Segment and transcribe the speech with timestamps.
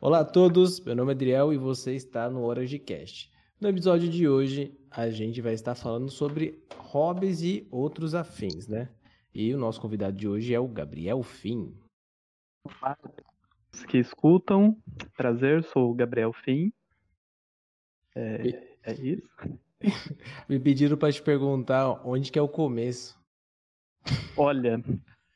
[0.00, 3.32] Olá a todos, meu nome é Adriel e você está no Horas de Cast.
[3.60, 8.88] No episódio de hoje, a gente vai estar falando sobre hobbies e outros afins, né?
[9.34, 11.74] E o nosso convidado de hoje é o Gabriel Fim.
[12.62, 12.96] Olá,
[13.88, 14.80] que escutam,
[15.16, 16.72] prazer, sou o Gabriel Fim.
[18.14, 19.28] É, é isso.
[20.48, 23.20] Me pediram para te perguntar onde que é o começo.
[24.36, 24.80] Olha.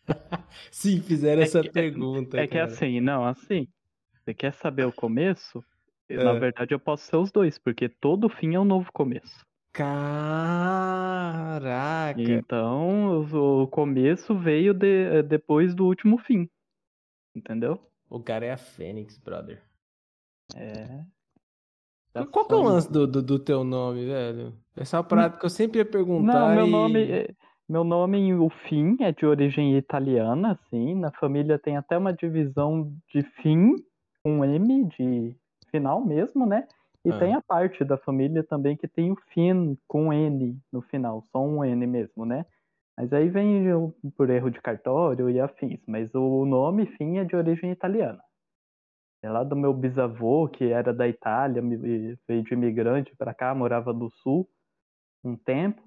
[0.70, 2.38] Sim, fizeram é essa que, pergunta.
[2.38, 3.66] É, é que é assim, não, assim.
[4.22, 5.64] Você quer saber o começo?
[6.08, 6.22] É.
[6.22, 9.44] Na verdade, eu posso ser os dois, porque todo fim é um novo começo.
[9.72, 10.92] Caraca!
[12.20, 16.48] Então, o começo veio de, depois do último fim.
[17.34, 17.80] Entendeu?
[18.08, 19.60] O cara é a Fênix, brother.
[20.54, 21.02] É.
[22.30, 24.52] Qual que é o lance do, do, do, teu nome, velho?
[24.76, 26.32] Essa é uma parada que eu sempre ia perguntar.
[26.32, 26.70] Não, meu e...
[26.70, 27.10] nome.
[27.10, 27.34] É,
[27.66, 30.94] meu nome, o Fim, é de origem italiana, assim.
[30.94, 33.76] Na família tem até uma divisão de Fim
[34.24, 35.36] um M de
[35.70, 36.66] final mesmo, né?
[37.04, 37.18] E ah.
[37.18, 41.42] tem a parte da família também que tem o Finn com N no final, só
[41.42, 42.46] um N mesmo, né?
[42.96, 43.64] Mas aí vem
[44.16, 45.80] por erro de cartório e afins.
[45.86, 48.22] Mas o nome Finn é de origem italiana.
[49.22, 53.92] É lá do meu bisavô, que era da Itália, veio de imigrante para cá, morava
[53.92, 54.48] no sul
[55.24, 55.80] um tempo.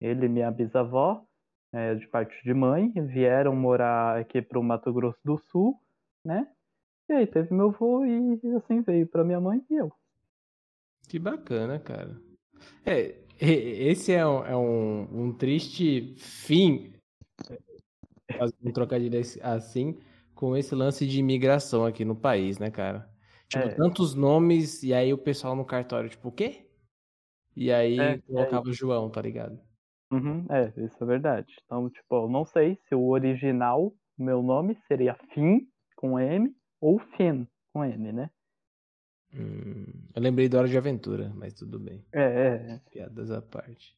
[0.00, 1.24] Ele e minha bisavó,
[1.72, 5.76] é, de parte de mãe, vieram morar aqui para o Mato Grosso do Sul,
[6.24, 6.46] né?
[7.08, 9.90] E aí teve meu avô e assim veio para minha mãe e eu.
[11.08, 12.20] Que bacana, cara.
[12.84, 16.92] É, esse é um, é um, um triste fim,
[18.62, 19.98] um trocadilho assim,
[20.34, 23.08] com esse lance de imigração aqui no país, né, cara?
[23.48, 23.74] Tipo, é.
[23.74, 26.66] tantos nomes, e aí o pessoal no cartório, tipo, o quê?
[27.56, 28.72] E aí é, colocava é.
[28.72, 29.58] João, tá ligado?
[30.12, 31.54] Uhum, é, isso é verdade.
[31.64, 36.98] Então, tipo, eu não sei se o original, meu nome, seria Fim, com M, ou
[36.98, 38.30] Fen, com N, né?
[39.34, 39.84] Hum,
[40.14, 42.04] eu lembrei da Hora de Aventura, mas tudo bem.
[42.12, 42.72] É, é.
[42.72, 42.80] é.
[42.90, 43.96] Piadas à parte.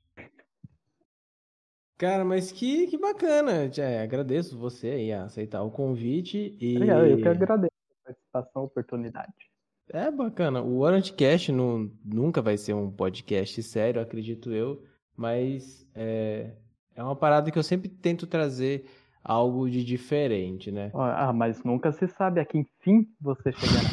[2.00, 3.70] Cara, mas que, que bacana.
[3.76, 6.56] É, agradeço você aí a aceitar o convite.
[6.58, 6.76] E...
[6.76, 9.50] Obrigado, eu que agradeço a participação, a oportunidade.
[9.86, 10.62] É bacana.
[10.62, 14.82] O Warrantcast não, nunca vai ser um podcast sério, acredito eu.
[15.14, 16.52] Mas é,
[16.94, 18.86] é uma parada que eu sempre tento trazer
[19.22, 20.90] algo de diferente, né?
[20.94, 23.88] Ah, mas nunca se sabe a que enfim você chegará.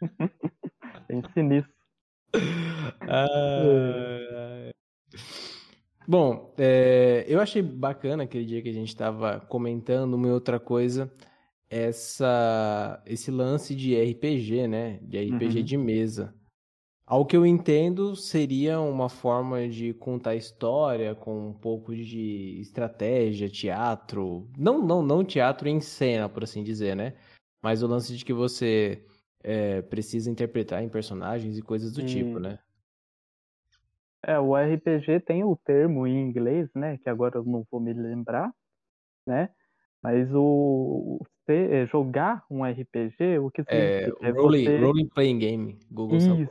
[1.06, 1.68] Pense nisso.
[3.02, 4.72] Ah,
[6.08, 11.12] bom, é, eu achei bacana aquele dia que a gente estava comentando uma outra coisa,
[11.68, 14.98] essa, esse lance de RPG, né?
[15.02, 15.64] De RPG uhum.
[15.64, 16.34] de mesa.
[17.12, 23.50] Ao que eu entendo, seria uma forma de contar história com um pouco de estratégia,
[23.50, 24.48] teatro.
[24.56, 27.12] Não, não, não teatro em cena, por assim dizer, né?
[27.60, 29.04] Mas o lance de que você
[29.44, 32.58] é, precisa interpretar em personagens e coisas do tipo, né?
[34.22, 36.96] É, o RPG tem o termo em inglês, né?
[36.96, 38.50] Que agora eu não vou me lembrar,
[39.26, 39.50] né?
[40.02, 44.16] Mas o, é, jogar um RPG, o que significa?
[44.22, 44.78] É, é role, você...
[44.78, 46.48] role playing game, Google Isso,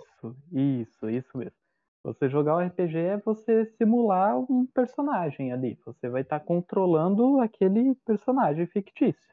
[0.52, 1.58] isso, isso mesmo.
[2.04, 5.78] Você jogar um RPG é você simular um personagem ali.
[5.86, 9.32] Você vai estar tá controlando aquele personagem fictício.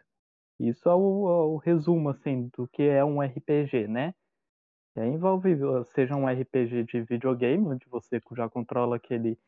[0.60, 4.14] Isso é o, é o, resumo, assim, do que é um RPG, né?
[4.96, 5.56] E aí envolve,
[5.94, 9.38] seja um RPG de videogame, onde você já controla aquele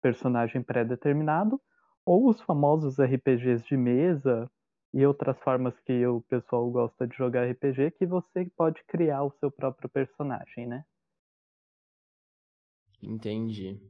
[0.00, 1.60] personagem pré-determinado,
[2.06, 4.50] ou os famosos RPGs de mesa,
[4.92, 9.32] e outras formas que o pessoal gosta de jogar RPG que você pode criar o
[9.38, 10.84] seu próprio personagem, né?
[13.02, 13.80] Entendi.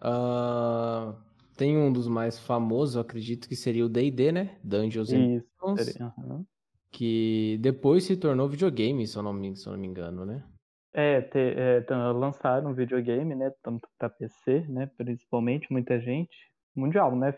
[0.00, 1.16] Uh,
[1.56, 4.58] tem um dos mais famosos, acredito que seria o D&D, né?
[4.62, 6.16] Dungeons Isso, Dragons.
[6.18, 6.44] Uhum.
[6.90, 10.44] Que depois se tornou videogame, se eu não me, se eu não me engano, né?
[10.92, 13.50] É, te, é, lançaram um videogame, né?
[13.62, 14.90] Tanto para PC, né?
[14.96, 16.36] Principalmente, muita gente.
[16.76, 17.34] Mundial, né?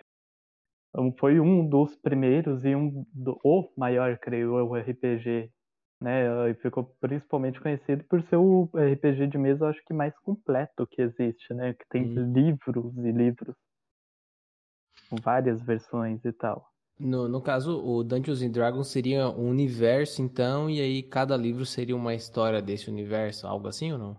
[0.95, 5.51] Então, foi um dos primeiros e um do, o maior, creio eu, RPG,
[6.01, 6.51] né?
[6.51, 11.03] E ficou principalmente conhecido por ser o RPG de mesa, acho que mais completo que
[11.03, 11.75] existe, né?
[11.75, 12.33] Que tem hum.
[12.33, 13.57] livros e livros,
[15.11, 16.65] com várias versões e tal.
[16.97, 21.67] No, no caso, o Dungeons and Dragons seria um universo, então, e aí cada livro
[21.67, 24.17] seria uma história desse universo, algo assim ou não?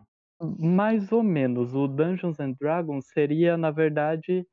[0.59, 1.73] Mais ou menos.
[1.73, 4.45] O Dungeons and Dragons seria, na verdade,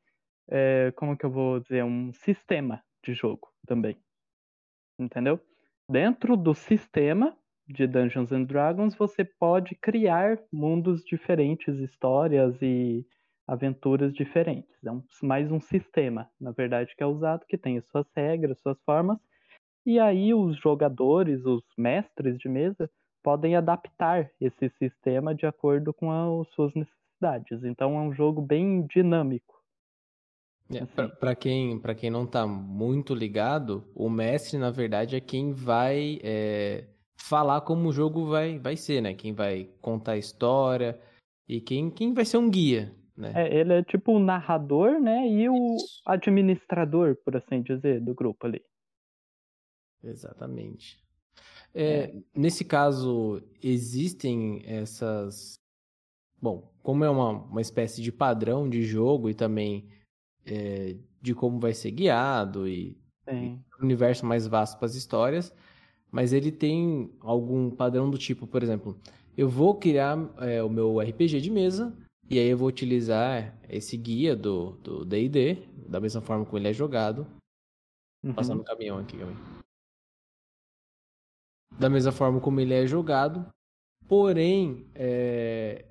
[0.55, 3.97] é, como que eu vou dizer, um sistema de jogo também.
[4.99, 5.41] Entendeu?
[5.89, 7.35] Dentro do sistema
[7.67, 13.07] de Dungeons and Dragons, você pode criar mundos diferentes, histórias e
[13.49, 14.71] aventuras diferentes.
[14.85, 18.61] É um, mais um sistema, na verdade, que é usado, que tem as suas regras,
[18.61, 19.19] suas formas,
[19.87, 22.91] e aí os jogadores, os mestres de mesa,
[23.23, 27.65] podem adaptar esse sistema de acordo com as suas necessidades.
[27.65, 29.62] Então é um jogo bem dinâmico.
[30.79, 31.09] É.
[31.09, 36.85] Para quem, quem não está muito ligado, o mestre, na verdade, é quem vai é,
[37.17, 39.15] falar como o jogo vai, vai ser, né?
[39.15, 41.01] Quem vai contar a história
[41.49, 43.33] e quem, quem vai ser um guia, né?
[43.35, 45.29] É, ele é tipo o narrador, né?
[45.29, 45.77] E o
[46.07, 48.63] administrador, por assim dizer, do grupo ali.
[50.03, 51.01] Exatamente.
[51.75, 52.15] É, é.
[52.35, 55.55] Nesse caso, existem essas.
[56.41, 59.89] Bom, como é uma, uma espécie de padrão de jogo e também
[60.47, 62.97] é, de como vai ser guiado e,
[63.29, 65.55] e um universo mais vasto para as histórias,
[66.11, 68.97] mas ele tem algum padrão do tipo, por exemplo,
[69.37, 71.97] eu vou criar é, o meu RPG de mesa
[72.29, 76.73] e aí eu vou utilizar esse guia do D&D, da mesma forma como ele é
[76.73, 77.27] jogado.
[78.25, 78.35] Uhum.
[78.35, 79.63] Passando o caminhão aqui, caminhão
[81.79, 83.47] da mesma forma como ele é jogado.
[84.07, 85.85] Porém, é...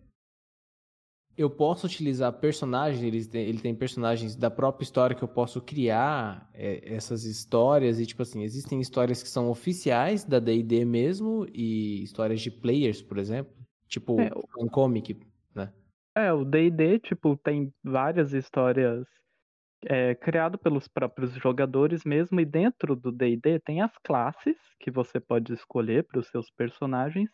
[1.38, 5.62] eu posso utilizar personagens, ele tem, ele tem, personagens da própria história que eu posso
[5.62, 8.00] criar é, essas histórias.
[8.00, 13.02] E, tipo assim, existem histórias que são oficiais da DD mesmo, e histórias de players,
[13.02, 13.54] por exemplo.
[13.88, 15.20] Tipo, é, um comic,
[15.56, 15.74] né?
[16.16, 19.06] É, o D&D, tipo, tem várias histórias
[19.86, 25.20] é, criado pelos próprios jogadores mesmo, e dentro do D&D tem as classes que você
[25.20, 27.30] pode escolher para os seus personagens,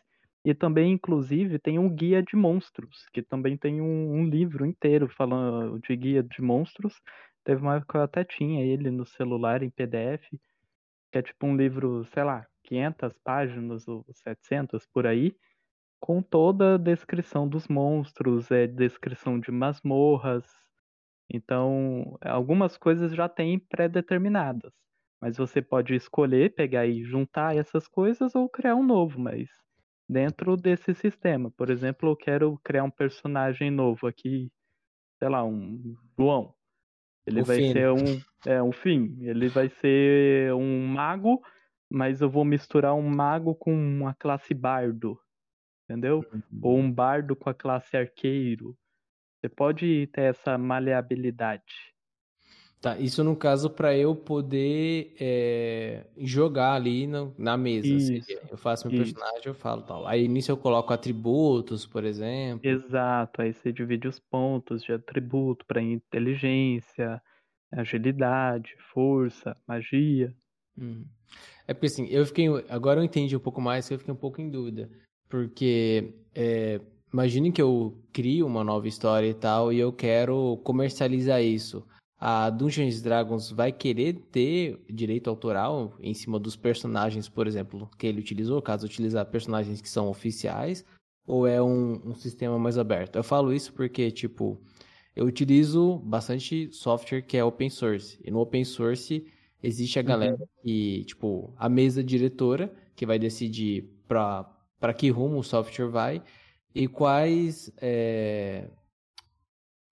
[0.48, 5.08] e também, inclusive, tem um guia de monstros, que também tem um, um, livro inteiro
[5.08, 6.94] falando de guia de monstros.
[7.44, 10.26] Teve uma época que eu até tinha ele no celular em PDF,
[11.12, 15.36] que é tipo um livro, sei lá, 500 páginas ou 700 por aí,
[16.00, 20.46] com toda a descrição dos monstros, é descrição de masmorras,
[21.30, 24.72] então, algumas coisas já têm pré-determinadas,
[25.20, 29.48] mas você pode escolher pegar e juntar essas coisas ou criar um novo, mas
[30.08, 31.50] dentro desse sistema.
[31.50, 34.50] Por exemplo, eu quero criar um personagem novo aqui,
[35.18, 36.54] sei lá, um João.
[37.26, 37.72] Ele o vai fim.
[37.72, 39.18] ser um, é, um fim.
[39.20, 41.42] Ele vai ser um mago,
[41.90, 45.20] mas eu vou misturar um mago com uma classe bardo,
[45.84, 46.24] entendeu?
[46.32, 46.42] Uhum.
[46.62, 48.74] Ou um bardo com a classe arqueiro.
[49.38, 51.94] Você pode ter essa maleabilidade.
[52.80, 57.88] Tá, isso no caso para eu poder é, jogar ali no, na mesa.
[57.88, 59.14] Isso, eu faço meu isso.
[59.14, 60.06] personagem, eu falo tal.
[60.06, 62.68] Aí nisso eu coloco atributos, por exemplo.
[62.68, 67.20] Exato, aí você divide os pontos de atributo para inteligência,
[67.72, 70.32] agilidade, força, magia.
[70.78, 71.04] Hum.
[71.66, 72.46] É porque assim, eu fiquei.
[72.68, 74.88] Agora eu entendi um pouco mais, eu fiquei um pouco em dúvida.
[75.28, 76.80] Porque é,
[77.12, 81.84] imagine que eu crio uma nova história e tal, e eu quero comercializar isso.
[82.20, 88.06] A Dungeons Dragons vai querer ter direito autoral em cima dos personagens, por exemplo, que
[88.06, 90.84] ele utilizou, caso utilizar personagens que são oficiais,
[91.24, 93.16] ou é um, um sistema mais aberto?
[93.16, 94.60] Eu falo isso porque, tipo,
[95.14, 98.18] eu utilizo bastante software que é open source.
[98.24, 99.24] E no open source
[99.62, 100.46] existe a galera uhum.
[100.62, 106.22] que, tipo, a mesa diretora que vai decidir para que rumo o software vai
[106.74, 108.68] e quais é,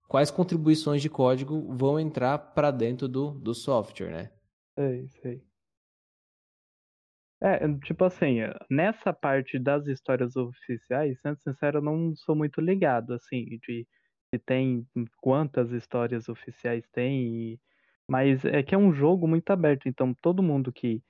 [0.08, 4.30] quais contribuições de código vão entrar para dentro do, do software, né?
[4.78, 5.42] Sei, sei.
[7.40, 8.38] É, tipo assim,
[8.70, 13.86] nessa parte das histórias oficiais, sendo sincero, eu não sou muito ligado, assim, de
[14.34, 14.86] se tem
[15.20, 17.60] quantas histórias oficiais tem, e...
[18.08, 21.02] mas é que é um jogo muito aberto, então todo mundo que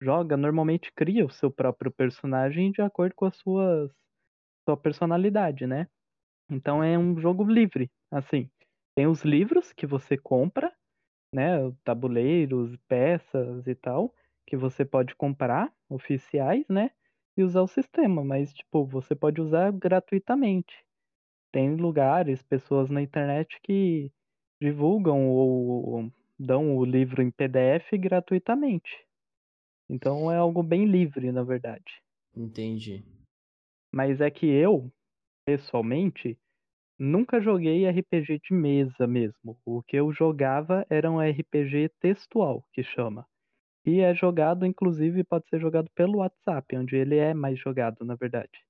[0.00, 3.90] joga normalmente cria o seu próprio personagem de acordo com suas
[4.66, 5.86] sua personalidade, né?
[6.50, 8.48] Então é um jogo livre, assim.
[8.96, 10.72] Tem os livros que você compra,
[11.34, 11.58] né?
[11.82, 14.14] Tabuleiros, peças e tal,
[14.46, 16.90] que você pode comprar, oficiais, né?
[17.36, 20.84] E usar o sistema, mas, tipo, você pode usar gratuitamente.
[21.52, 24.12] Tem lugares, pessoas na internet que
[24.60, 29.04] divulgam ou dão o livro em PDF gratuitamente.
[29.88, 32.02] Então é algo bem livre, na verdade.
[32.36, 33.04] Entendi.
[33.92, 34.90] Mas é que eu,
[35.44, 36.38] pessoalmente,
[36.98, 39.58] nunca joguei RPG de mesa mesmo.
[39.64, 43.26] O que eu jogava era um RPG textual, que chama.
[43.86, 48.14] E é jogado, inclusive, pode ser jogado pelo WhatsApp, onde ele é mais jogado, na
[48.14, 48.64] verdade.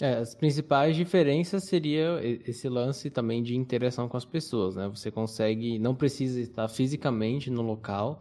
[0.00, 4.88] É, as principais diferenças seria esse lance também de interação com as pessoas, né?
[4.88, 8.20] Você consegue, não precisa estar fisicamente no local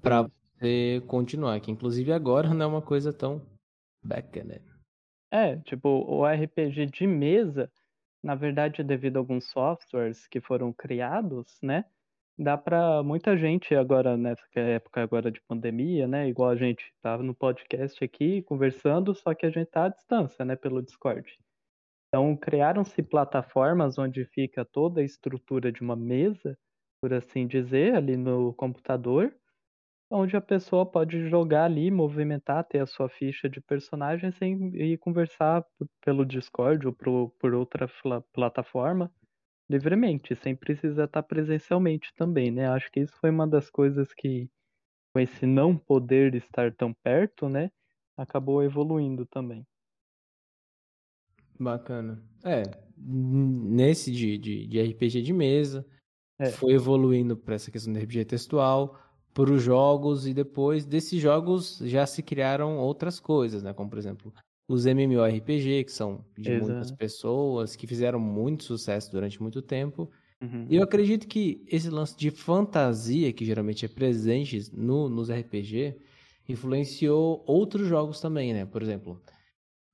[0.00, 3.44] para você continuar, que inclusive agora não é uma coisa tão
[4.02, 4.62] bacana.
[5.30, 7.70] É, tipo, o RPG de mesa,
[8.22, 11.84] na verdade, devido a alguns softwares que foram criados, né?
[12.38, 16.28] dá para muita gente agora nessa época agora de pandemia, né?
[16.28, 20.44] Igual a gente tá no podcast aqui conversando, só que a gente tá à distância,
[20.44, 21.36] né, pelo Discord.
[22.08, 26.56] Então criaram-se plataformas onde fica toda a estrutura de uma mesa,
[27.02, 29.34] por assim dizer, ali no computador,
[30.10, 34.98] onde a pessoa pode jogar ali, movimentar, ter a sua ficha de personagem sem ir
[34.98, 35.64] conversar
[36.00, 37.90] pelo Discord ou por, por outra
[38.32, 39.12] plataforma
[39.68, 42.68] livremente, sem precisar estar presencialmente também, né?
[42.68, 44.48] Acho que isso foi uma das coisas que,
[45.12, 47.70] com esse não poder estar tão perto, né,
[48.16, 49.66] acabou evoluindo também.
[51.60, 52.22] Bacana.
[52.44, 52.62] É,
[52.96, 55.86] nesse de, de, de RPG de mesa,
[56.38, 56.50] é.
[56.50, 58.96] foi evoluindo para essa questão de RPG textual,
[59.38, 63.72] para os jogos, e depois desses jogos já se criaram outras coisas, né?
[63.72, 64.34] Como, por exemplo,
[64.68, 66.72] os MMORPG, que são de Exato.
[66.72, 70.10] muitas pessoas, que fizeram muito sucesso durante muito tempo.
[70.42, 70.66] Uhum.
[70.68, 75.94] E eu acredito que esse lance de fantasia, que geralmente é presente no, nos RPG,
[76.48, 78.66] influenciou outros jogos também, né?
[78.66, 79.22] Por exemplo,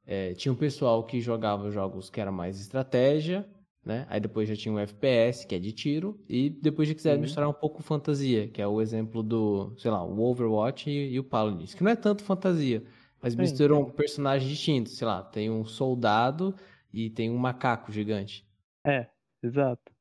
[0.06, 3.46] é, tinha um pessoal que jogava jogos que era mais estratégia,
[3.84, 4.06] né?
[4.08, 7.22] Aí depois já tinha o FPS, que é de tiro, e depois já quiseram uhum.
[7.22, 11.20] misturar um pouco fantasia, que é o exemplo do, sei lá, o Overwatch e, e
[11.20, 12.82] o Paladins, que não é tanto fantasia,
[13.20, 16.54] mas misturam um personagens distintos, sei lá, tem um soldado
[16.92, 18.46] e tem um macaco gigante.
[18.86, 19.08] É,
[19.42, 19.92] exato.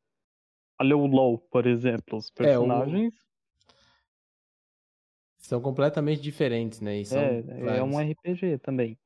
[0.80, 3.14] Olha o LoL, por exemplo, os personagens...
[3.14, 3.24] É, o...
[5.38, 7.02] São completamente diferentes, né?
[7.02, 8.98] E são é, é um RPG também.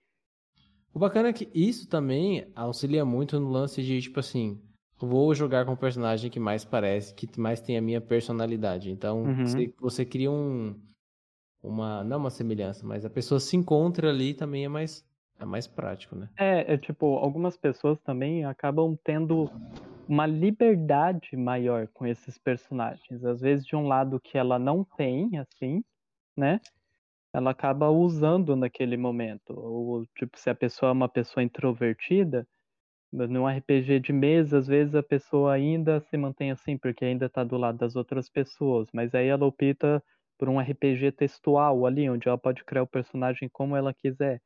[0.98, 4.60] O bacana é que isso também auxilia muito no lance de, tipo assim,
[5.00, 8.92] vou jogar com o personagem que mais parece, que mais tem a minha personalidade.
[8.92, 9.46] Então, uhum.
[9.46, 10.75] você, você cria um,
[11.62, 15.06] uma não uma semelhança, mas a pessoa se encontra ali também é mais
[15.39, 16.30] é mais prático, né?
[16.36, 19.51] É, é tipo, algumas pessoas também acabam tendo
[20.08, 23.24] uma liberdade maior com esses personagens.
[23.24, 25.84] Às vezes de um lado que ela não tem, assim,
[26.36, 26.60] né?
[27.32, 29.54] Ela acaba usando naquele momento.
[29.54, 32.48] Ou, tipo, se a pessoa é uma pessoa introvertida,
[33.11, 37.43] num RPG de mesa, às vezes a pessoa ainda se mantém assim, porque ainda tá
[37.43, 38.89] do lado das outras pessoas.
[38.93, 40.03] Mas aí ela opta
[40.37, 44.41] por um RPG textual ali, onde ela pode criar o personagem como ela quiser.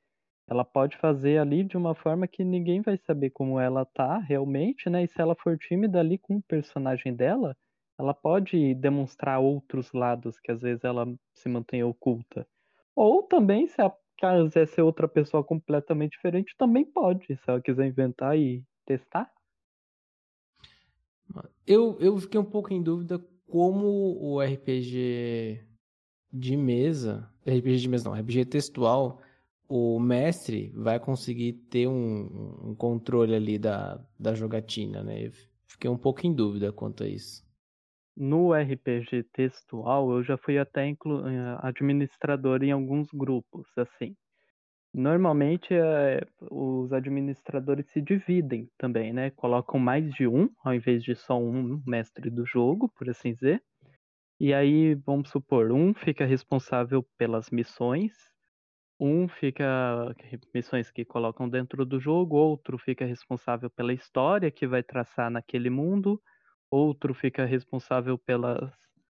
[0.49, 4.89] Ela pode fazer ali de uma forma que ninguém vai saber como ela tá realmente,
[4.89, 5.03] né?
[5.03, 7.55] E se ela for tímida ali com o personagem dela,
[7.99, 12.47] ela pode demonstrar outros lados que às vezes ela se mantém oculta.
[12.95, 13.81] Ou também, se
[14.25, 19.31] ela quiser ser outra pessoa completamente diferente, também pode, se ela quiser inventar e testar.
[21.65, 25.65] Eu, eu fiquei um pouco em dúvida como o RPG
[26.31, 29.21] de mesa, RPG de mesa não, RPG textual,
[29.67, 35.27] o mestre vai conseguir ter um, um controle ali da, da jogatina, né?
[35.27, 35.31] Eu
[35.65, 37.45] fiquei um pouco em dúvida quanto a isso.
[38.15, 41.27] No RPG textual, eu já fui até inclu...
[41.27, 44.15] Eh, administrador em alguns grupos, assim.
[44.93, 49.29] Normalmente, é, os administradores se dividem também, né?
[49.31, 53.63] Colocam mais de um, ao invés de só um mestre do jogo, por assim dizer.
[54.39, 58.13] E aí, vamos supor, um fica responsável pelas missões,
[58.99, 60.15] um fica
[60.53, 65.69] missões que colocam dentro do jogo, outro fica responsável pela história que vai traçar naquele
[65.69, 66.21] mundo,
[66.71, 68.71] outro fica responsável pelas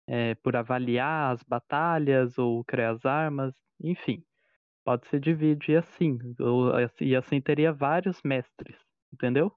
[0.07, 4.23] é, por avaliar as batalhas ou criar as armas, enfim,
[4.85, 8.77] pode se dividir assim, ou, e assim teria vários mestres,
[9.13, 9.51] entendeu?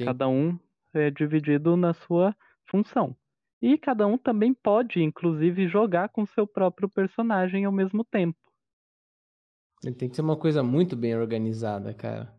[0.00, 0.58] Cada um
[0.92, 2.36] é dividido na sua
[2.68, 3.16] função.
[3.62, 8.38] E cada um também pode, inclusive, jogar com seu próprio personagem ao mesmo tempo.
[9.96, 12.36] Tem que ser uma coisa muito bem organizada, cara.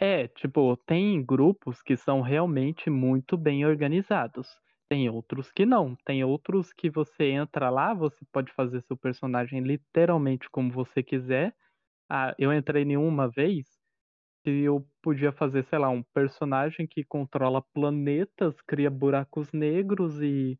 [0.00, 4.48] É, tipo, tem grupos que são realmente muito bem organizados.
[4.88, 5.94] Tem outros que não.
[6.04, 11.54] Tem outros que você entra lá, você pode fazer seu personagem literalmente como você quiser.
[12.10, 13.66] Ah, eu entrei em uma vez
[14.44, 20.58] que eu podia fazer, sei lá, um personagem que controla planetas, cria buracos negros e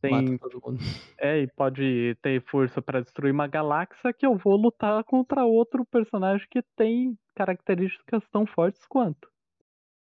[0.00, 0.38] tem
[1.18, 5.84] é e pode ter força para destruir uma galáxia que eu vou lutar contra outro
[5.84, 9.28] personagem que tem características tão fortes quanto.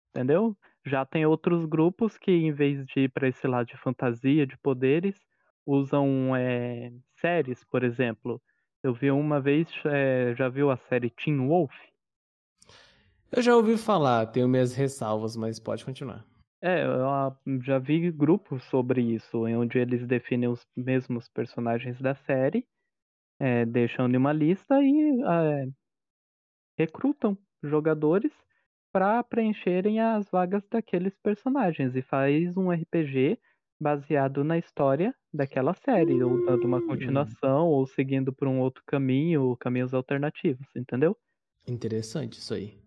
[0.10, 0.56] Entendeu?
[0.86, 4.58] Já tem outros grupos que em vez de ir para esse lado de fantasia, de
[4.58, 5.16] poderes,
[5.66, 8.42] usam é, séries, por exemplo.
[8.82, 11.74] Eu vi uma vez, é, já viu a série Teen Wolf?
[13.32, 16.26] Eu já ouvi falar, tenho minhas ressalvas, mas pode continuar.
[16.62, 22.14] É, eu já vi grupos sobre isso, em onde eles definem os mesmos personagens da
[22.16, 22.68] série,
[23.40, 25.68] é, deixam em uma lista e é,
[26.78, 28.34] recrutam jogadores
[28.92, 33.40] para preencherem as vagas daqueles personagens e faz um RPG
[33.80, 36.82] baseado na história daquela série, ou dando uma Hum.
[36.82, 41.16] continuação, ou seguindo por um outro caminho, ou caminhos alternativos, entendeu?
[41.66, 42.78] Interessante isso aí.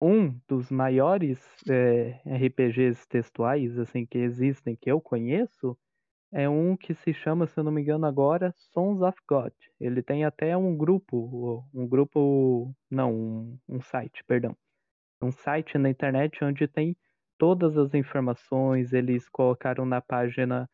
[0.00, 5.76] Um dos maiores é, RPGs textuais assim que existem, que eu conheço,
[6.32, 9.52] é um que se chama, se eu não me engano agora, Sons of God.
[9.80, 14.56] Ele tem até um grupo, um grupo, não, um, um site, perdão.
[15.22, 16.96] Um site na internet onde tem
[17.38, 20.68] todas as informações, eles colocaram na página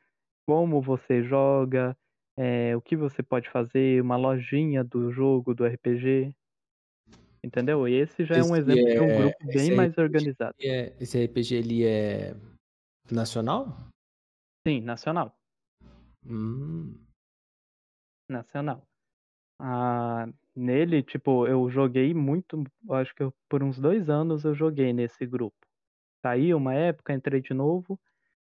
[0.47, 1.97] como você joga,
[2.37, 6.35] é, o que você pode fazer, uma lojinha do jogo, do RPG.
[7.45, 7.87] Entendeu?
[7.87, 10.01] E esse já é um Esse exemplo de um é- grupo bem esse mais RPG
[10.03, 10.55] organizado.
[10.61, 12.35] É- esse RPG ele é
[13.13, 13.77] nacional?
[14.67, 15.37] Sim, nacional.
[16.27, 16.99] Hum.
[18.31, 18.83] Nacional.
[19.61, 24.93] Ah, nele, tipo, eu joguei muito, acho que eu- por uns dois anos eu joguei
[24.95, 25.57] nesse grupo.
[26.23, 28.01] Saí uma época, entrei de novo,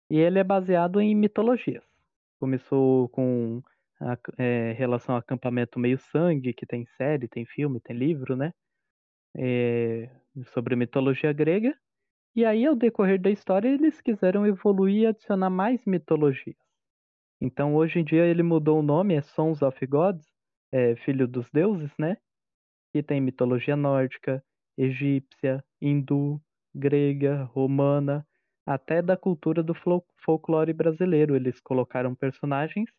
[0.10, 1.86] e ele é baseado em mitologias.
[2.42, 3.64] Começou com
[4.02, 8.52] a é, relação ao acampamento meio sangue, que tem série, tem filme, tem livro, né?
[9.36, 10.10] É,
[10.54, 11.76] sobre mitologia grega.
[12.36, 16.58] E aí, ao decorrer da história, eles quiseram evoluir e adicionar mais mitologias.
[17.42, 20.26] Então, hoje em dia, ele mudou o nome, é Sons of Gods,
[20.72, 22.18] é Filho dos Deuses, né?
[22.94, 24.44] E tem mitologia nórdica,
[24.78, 26.42] egípcia, hindu,
[26.76, 28.26] grega, romana,
[28.66, 31.36] até da cultura do fol- folclore brasileiro.
[31.36, 32.90] Eles colocaram personagens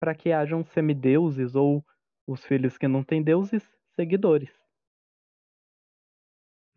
[0.00, 1.84] para que hajam semideuses ou
[2.26, 3.64] os filhos que não têm deuses,
[3.96, 4.59] seguidores.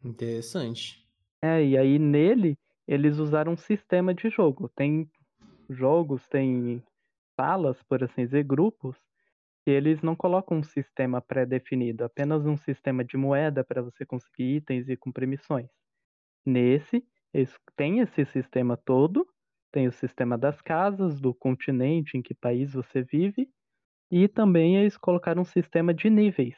[0.03, 1.03] Interessante.
[1.41, 2.57] É, e aí nele
[2.87, 4.69] eles usaram um sistema de jogo.
[4.69, 5.09] Tem
[5.69, 6.83] jogos, tem
[7.39, 8.97] salas, por assim dizer, grupos,
[9.63, 14.57] que eles não colocam um sistema pré-definido, apenas um sistema de moeda para você conseguir
[14.57, 15.69] itens e cumprir missões.
[16.45, 19.25] Nesse, eles têm esse sistema todo,
[19.71, 23.49] tem o sistema das casas, do continente, em que país você vive,
[24.11, 26.57] e também eles colocaram um sistema de níveis.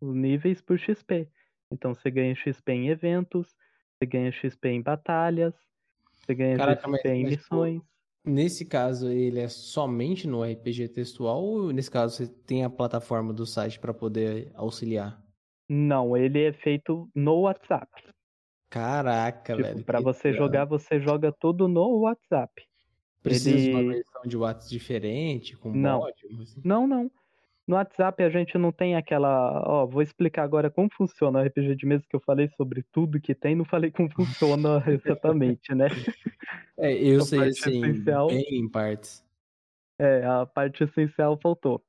[0.00, 1.30] Os níveis por XP.
[1.70, 3.54] Então você ganha XP em eventos,
[3.98, 5.54] você ganha XP em batalhas,
[6.14, 7.82] você ganha Caraca, mas- XP em mas, tipo, missões.
[8.24, 13.32] Nesse caso, ele é somente no RPG textual ou nesse caso você tem a plataforma
[13.32, 15.22] do site para poder auxiliar?
[15.68, 17.88] Não, ele é feito no WhatsApp.
[18.68, 19.84] Caraca, Tipo, velho.
[19.84, 22.52] para você jogar, você joga tudo no WhatsApp.
[23.22, 26.00] Precisa de uma ele- versão de WhatsApp diferente, com Não.
[26.00, 26.12] mod?
[26.42, 26.60] assim?
[26.64, 27.10] Não, não.
[27.66, 29.62] No WhatsApp a gente não tem aquela.
[29.66, 33.20] Ó, vou explicar agora como funciona o RPG de mesa que eu falei sobre tudo
[33.20, 35.86] que tem, não falei como funciona exatamente, né?
[36.78, 39.24] É, eu A sei assim, essencial- em partes.
[39.98, 41.82] É, a parte essencial faltou.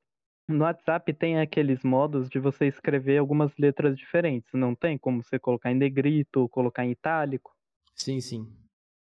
[0.48, 5.38] No WhatsApp tem aqueles modos de você escrever algumas letras diferentes, não tem como você
[5.38, 7.52] colocar em negrito ou colocar em itálico.
[7.96, 8.48] Sim, sim.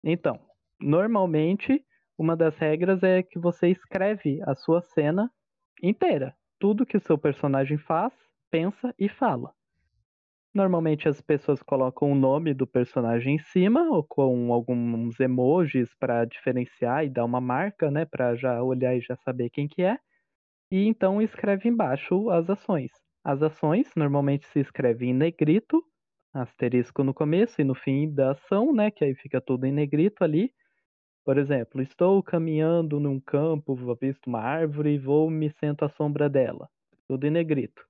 [0.05, 0.39] Então,
[0.81, 1.85] normalmente,
[2.19, 5.31] uma das regras é que você escreve a sua cena
[5.83, 6.37] inteira.
[6.63, 8.15] Tudo que o seu personagem faz,
[8.49, 9.53] pensa e fala.
[10.55, 16.25] Normalmente as pessoas colocam o nome do personagem em cima, ou com alguns emojis para
[16.25, 18.05] diferenciar e dar uma marca, né?
[18.05, 19.99] Para já olhar e já saber quem que é.
[20.71, 22.93] E então escreve embaixo as ações.
[23.25, 25.83] As ações normalmente se escreve em negrito,
[26.35, 28.91] asterisco no começo e no fim da ação, né?
[28.91, 30.53] Que aí fica tudo em negrito ali.
[31.25, 36.29] Por exemplo, estou caminhando num campo, visto uma árvore e vou me sento à sombra
[36.29, 36.69] dela.
[37.09, 37.85] Tudo em negrito.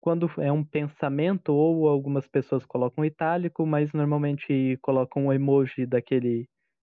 [0.00, 6.48] Quando é um pensamento, ou algumas pessoas colocam itálico, mas normalmente colocam um emoji daquele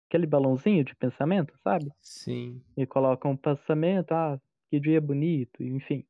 [0.09, 1.91] aquele balãozinho de pensamento, sabe?
[2.01, 2.63] Sim.
[2.77, 6.05] E colocam um pensamento, ah, que dia bonito, enfim.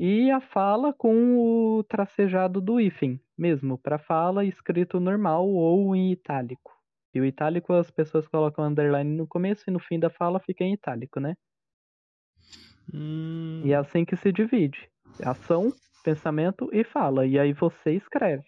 [0.00, 1.38] E a fala com
[1.78, 6.75] o tracejado do hífen mesmo, para fala escrito normal ou em itálico.
[7.16, 10.64] E o itálico as pessoas colocam underline no começo e no fim da fala fica
[10.64, 11.34] em itálico, né?
[12.92, 14.90] Hum, E é assim que se divide.
[15.22, 17.26] Ação, pensamento e fala.
[17.26, 18.44] E aí você escreve.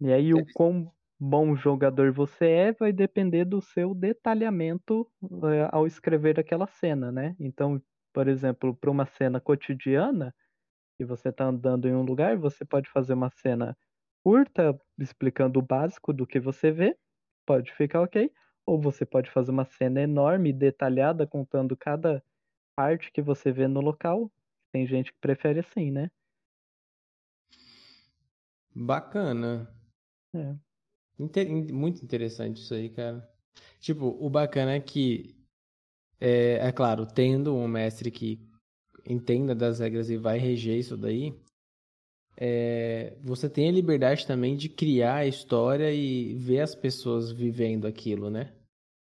[0.00, 5.10] E aí o quão bom jogador você é vai depender do seu detalhamento
[5.44, 7.34] eh, ao escrever aquela cena, né?
[7.40, 7.80] Então,
[8.12, 10.34] por exemplo, para uma cena cotidiana,
[11.00, 13.76] e você está andando em um lugar, você pode fazer uma cena
[14.24, 16.96] curta, explicando o básico do que você vê,
[17.46, 18.30] pode ficar ok.
[18.66, 22.22] Ou você pode fazer uma cena enorme, detalhada, contando cada
[22.74, 24.30] parte que você vê no local.
[24.72, 26.10] Tem gente que prefere assim, né?
[28.74, 29.72] Bacana.
[30.34, 30.54] É.
[31.18, 33.26] Inte- muito interessante isso aí, cara.
[33.80, 35.34] Tipo, o bacana é que,
[36.20, 38.38] é, é claro, tendo um mestre que
[39.08, 41.32] entenda das regras e vai reger isso daí,
[42.36, 47.86] é, você tem a liberdade também de criar a história e ver as pessoas vivendo
[47.86, 48.52] aquilo, né?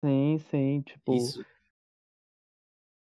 [0.03, 1.15] Sim, sim, tipo.
[1.15, 1.43] Isso.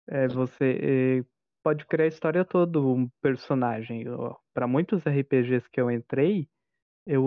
[0.07, 1.25] É, você é,
[1.63, 4.05] pode criar a história toda, um personagem.
[4.53, 6.47] Para muitos RPGs que eu entrei,
[7.05, 7.25] eu,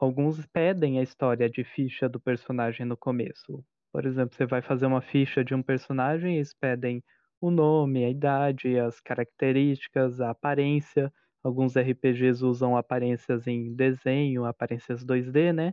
[0.00, 3.64] alguns pedem a história de ficha do personagem no começo.
[3.92, 7.02] Por exemplo, você vai fazer uma ficha de um personagem, eles pedem
[7.40, 11.12] o nome, a idade, as características, a aparência.
[11.46, 15.72] Alguns RPGs usam aparências em desenho, aparências 2D, né?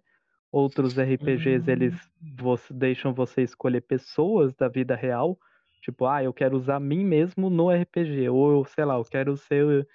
[0.51, 1.73] Outros RPGs, uhum.
[1.73, 5.35] eles você, deixam você escolher pessoas da vida real.
[5.81, 8.29] Tipo, ah, eu quero usar mim mesmo no RPG.
[8.29, 9.87] Ou, sei lá, eu quero ser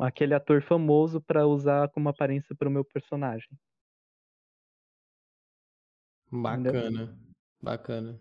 [0.00, 3.56] aquele ator famoso para usar como aparência para o meu personagem.
[6.32, 7.16] Bacana, Entendeu?
[7.62, 8.20] bacana.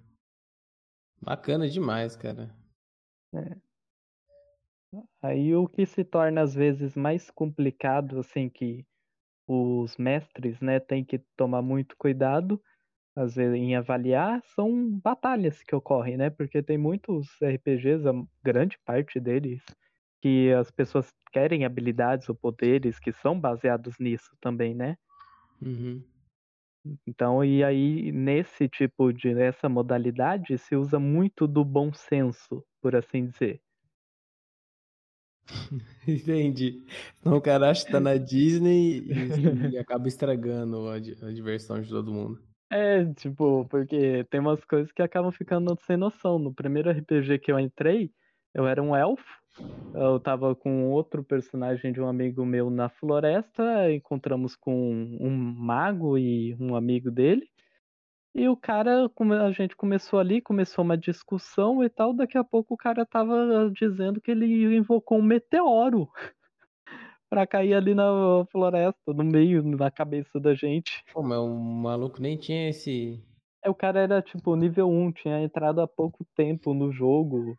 [1.19, 2.55] Bacana demais, cara.
[3.33, 3.70] É.
[5.21, 8.85] Aí o que se torna às vezes mais complicado, assim, que
[9.47, 12.61] os mestres, né, têm que tomar muito cuidado,
[13.15, 16.29] às vezes em avaliar, são batalhas que ocorrem, né?
[16.29, 19.63] Porque tem muitos RPGs, a grande parte deles,
[20.21, 24.97] que as pessoas querem habilidades ou poderes que são baseados nisso também, né?
[25.61, 26.03] Uhum.
[27.05, 32.95] Então, e aí, nesse tipo de, nessa modalidade, se usa muito do bom senso, por
[32.95, 33.61] assim dizer.
[36.07, 36.85] Entendi.
[37.19, 39.05] Então o cara acha que tá na Disney
[39.71, 42.39] e, acaba estragando a, a, diversão de todo mundo.
[42.71, 46.39] É, tipo, porque tem umas coisas que acabam ficando sem noção.
[46.39, 48.11] No primeiro RPG que eu entrei,
[48.53, 49.41] eu era um elfo.
[49.93, 53.91] Eu tava com outro personagem de um amigo meu na floresta.
[53.91, 54.73] Encontramos com
[55.19, 57.50] um mago e um amigo dele.
[58.33, 59.11] E o cara,
[59.45, 62.13] a gente começou ali, começou uma discussão e tal.
[62.13, 66.07] Daqui a pouco o cara tava dizendo que ele invocou um meteoro
[67.29, 71.03] pra cair ali na floresta, no meio, na cabeça da gente.
[71.13, 73.21] Pô, mas o maluco nem tinha esse.
[73.63, 77.57] É, o cara era tipo nível 1, tinha entrado há pouco tempo no jogo.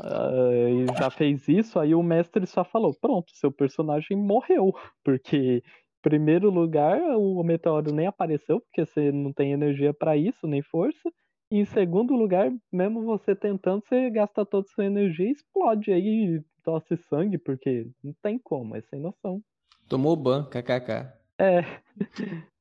[0.00, 4.72] Uh, e já fez isso, aí o mestre só falou: pronto, seu personagem morreu.
[5.02, 5.62] Porque
[6.02, 11.10] primeiro lugar, o meteoro nem apareceu, porque você não tem energia para isso, nem força.
[11.50, 15.92] E em segundo lugar, mesmo você tentando, você gasta toda a sua energia e explode
[15.92, 19.42] aí, tosse sangue, porque não tem como, é sem noção.
[19.88, 21.10] Tomou ban, kkk.
[21.38, 21.62] É.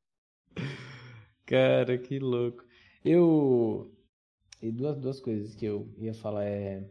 [1.46, 2.64] Cara, que louco.
[3.04, 3.92] Eu.
[4.62, 6.84] E duas, duas coisas que eu ia falar é.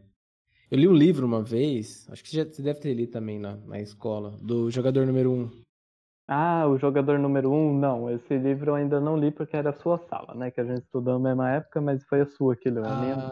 [0.69, 3.39] Eu li um livro uma vez, acho que você, já, você deve ter lido também
[3.39, 5.49] na, na escola, do jogador número 1, um,
[6.27, 8.09] ah, o jogador número um, não.
[8.09, 10.51] Esse livro eu ainda não li porque era a sua sala, né?
[10.51, 13.31] Que a gente estudou na mesma época, mas foi a sua que leu, ah, minha.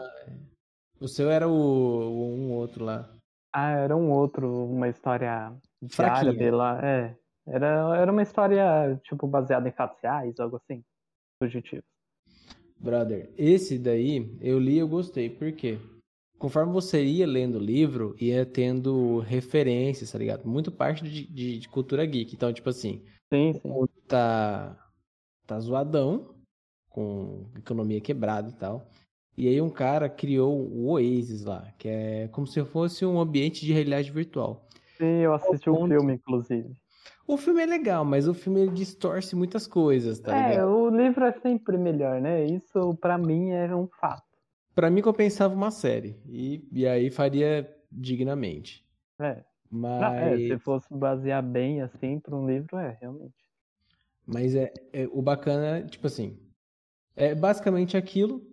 [0.98, 3.10] O seu era o, o, um outro lá.
[3.52, 6.80] Ah, era um outro, uma história de árabe lá.
[6.82, 7.14] É.
[7.46, 10.82] Era, era uma história, tipo, baseada em fatos reais, algo assim.
[11.38, 11.84] Fugitivo.
[12.80, 15.28] Brother, esse daí eu li e eu gostei.
[15.28, 15.78] Por quê?
[16.38, 20.46] Conforme você ia lendo o livro, ia tendo referências, tá ligado?
[20.46, 22.34] Muito parte de, de, de cultura geek.
[22.34, 23.86] Então, tipo assim, sim, sim.
[24.06, 24.76] tá,
[25.46, 26.34] tá zoadão,
[26.90, 28.88] com economia quebrada e tal.
[29.36, 33.64] E aí um cara criou o Oasis lá, que é como se fosse um ambiente
[33.66, 34.66] de realidade virtual.
[34.96, 36.74] Sim, eu assisti o um filme, inclusive.
[37.28, 40.60] O filme é legal, mas o filme distorce muitas coisas, tá é, ligado?
[40.60, 42.44] É, o livro é sempre melhor, né?
[42.44, 44.25] Isso para mim é um fato
[44.76, 46.20] para mim compensava uma série.
[46.28, 48.86] E, e aí faria dignamente.
[49.18, 49.42] É.
[49.70, 50.22] Mas...
[50.22, 53.34] É, se fosse basear bem assim para um livro, é, realmente.
[54.24, 56.38] Mas é, é, o bacana, tipo assim,
[57.16, 58.46] é basicamente aquilo.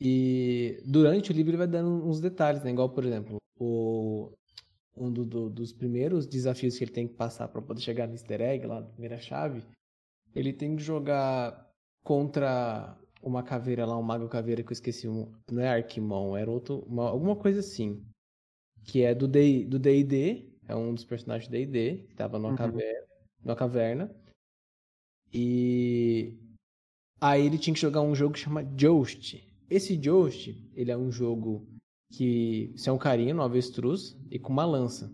[0.00, 2.72] E durante o livro ele vai dando uns detalhes, né?
[2.72, 4.32] Igual, por exemplo, o,
[4.96, 8.14] um do, do, dos primeiros desafios que ele tem que passar para poder chegar no
[8.14, 9.62] easter egg, lá na primeira chave,
[10.34, 11.70] ele tem que jogar
[12.02, 16.50] contra uma caveira lá, um mago caveira que eu esqueci, um, não é Arquimon, era
[16.50, 18.04] outro, uma, alguma coisa assim,
[18.84, 22.50] que é do D&D, do D&D, é um dos personagens do D&D, que tava numa,
[22.50, 22.56] uhum.
[22.56, 23.06] caverna,
[23.44, 24.16] numa caverna,
[25.32, 26.36] e
[27.20, 29.48] aí ele tinha que jogar um jogo que chama Joust.
[29.70, 31.66] Esse Joust, ele é um jogo
[32.12, 35.10] que você é um carinha no avestruz e com uma lança.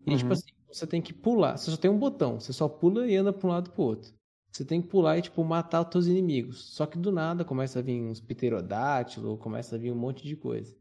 [0.00, 0.18] E tipo uhum.
[0.18, 3.16] tipo assim, você tem que pular, você só tem um botão, você só pula e
[3.16, 4.14] anda para um lado pro outro.
[4.52, 6.62] Você tem que pular e, tipo, matar os teus inimigos.
[6.74, 10.36] Só que do nada começa a vir uns pterodátilos, começa a vir um monte de
[10.36, 10.76] coisa.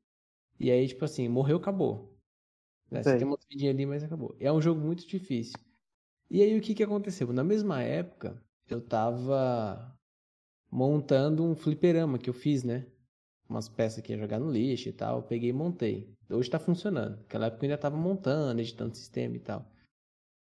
[0.60, 2.14] E aí, tipo assim, morreu, acabou.
[2.92, 3.02] Né?
[3.02, 4.36] Você tem uma vidinha ali, mas acabou.
[4.40, 5.58] É um jogo muito difícil.
[6.30, 7.32] E aí, o que que aconteceu?
[7.32, 9.98] Na mesma época, eu tava
[10.70, 12.86] montando um fliperama que eu fiz, né?
[13.50, 15.18] Umas peças que ia jogar no lixo e tal.
[15.20, 16.14] Eu peguei e montei.
[16.30, 17.18] Hoje tá funcionando.
[17.20, 19.66] Naquela época eu ainda tava montando, editando sistema e tal.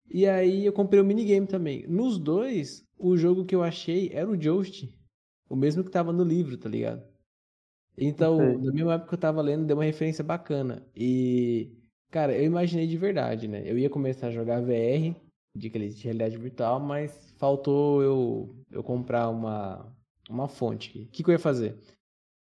[0.10, 1.88] E aí eu comprei o minigame também.
[1.88, 4.94] Nos dois, o jogo que eu achei era o Joust.
[5.50, 7.04] o mesmo que tava no livro, tá ligado?
[7.98, 10.86] Então, na mesma época que eu tava lendo, deu uma referência bacana.
[10.96, 11.72] E,
[12.10, 13.62] cara, eu imaginei de verdade, né?
[13.66, 15.16] Eu ia começar a jogar VR,
[15.56, 15.70] de
[16.02, 19.86] realidade virtual, mas faltou eu, eu comprar uma,
[20.30, 21.04] uma fonte.
[21.04, 21.78] O que, que eu ia fazer?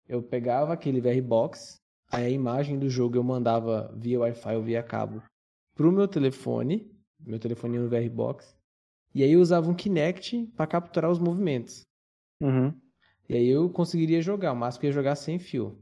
[0.07, 1.75] Eu pegava aquele VR Box,
[2.09, 5.21] aí a imagem do jogo eu mandava via Wi-Fi ou via cabo
[5.75, 6.92] pro meu telefone,
[7.25, 8.55] meu telefone no VR Box,
[9.13, 11.85] e aí eu usava um Kinect para capturar os movimentos.
[12.41, 12.73] Uhum.
[13.29, 15.77] E aí eu conseguiria jogar, o máximo que eu ia jogar sem fio.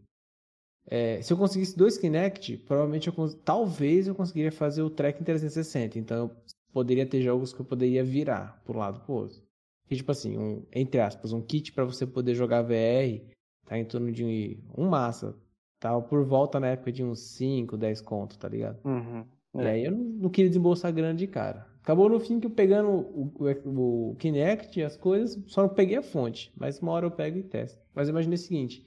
[0.85, 5.23] É, se eu conseguisse dois Kinect, provavelmente eu talvez eu conseguiria fazer o track em
[5.23, 5.97] 360.
[5.97, 6.35] Então eu
[6.73, 9.41] poderia ter jogos que eu poderia virar pro lado pro outro.
[9.87, 13.21] Que, tipo assim, um, entre aspas, um kit para você poder jogar VR
[13.65, 15.35] tá em torno de um massa.
[15.79, 18.79] Tá por volta na época de uns 5, 10 conto, tá ligado?
[18.85, 19.25] Uhum.
[19.55, 19.69] E É.
[19.71, 21.67] aí eu não, não queria desembolsar grana de cara.
[21.83, 23.33] Acabou no fim que eu pegando o,
[23.65, 26.51] o, o Kinect e as coisas, só não peguei a fonte.
[26.55, 27.81] Mas uma hora eu pego e testo.
[27.93, 28.85] Mas eu imaginei o seguinte: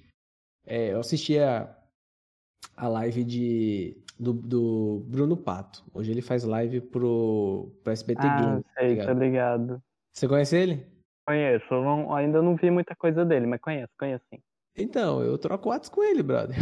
[0.64, 1.76] é, eu assisti a,
[2.76, 5.84] a live de, do, do Bruno Pato.
[5.92, 8.62] Hoje ele faz live pro, pro SBT Ah, Games.
[8.62, 9.82] tá sei, tá ligado.
[10.12, 10.86] Você conhece ele?
[11.26, 14.38] Conheço, não- ainda não vi muita coisa dele, mas conheço, conheço sim.
[14.76, 16.56] Então, eu troco WhatsApp com ele, brother.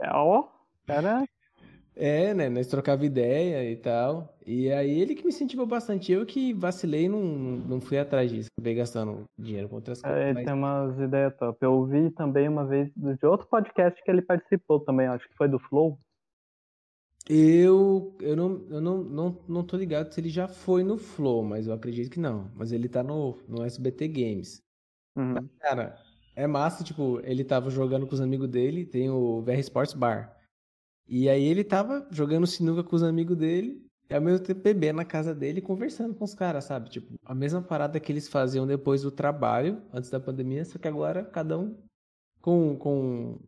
[0.00, 0.48] É, ó,
[0.86, 1.24] cara,
[1.94, 2.48] É, né?
[2.48, 4.34] Nós trocava ideia e tal.
[4.46, 6.10] E aí ele que me incentivou bastante.
[6.10, 8.48] Eu que vacilei, não, não fui atrás disso.
[8.56, 10.18] Acabei gastando dinheiro com outras coisas.
[10.18, 11.58] é, ele mas- tem umas ideias top.
[11.60, 15.48] Eu ouvi também uma vez de outro podcast que ele participou também, acho que foi
[15.48, 15.98] do Flow.
[17.28, 21.44] Eu, eu, não, eu não, não, não tô ligado se ele já foi no Flow,
[21.44, 22.50] mas eu acredito que não.
[22.54, 24.60] Mas ele tá no, no SBT Games.
[25.14, 25.48] Uhum.
[25.60, 25.96] Cara,
[26.34, 30.36] é massa, tipo, ele tava jogando com os amigos dele, tem o VR Sports Bar.
[31.08, 34.98] E aí ele tava jogando sinuca com os amigos dele, e ao mesmo tempo bebendo
[34.98, 36.90] na casa dele conversando com os caras, sabe?
[36.90, 40.88] Tipo, a mesma parada que eles faziam depois do trabalho, antes da pandemia, só que
[40.88, 41.76] agora cada um
[42.40, 43.40] com, com...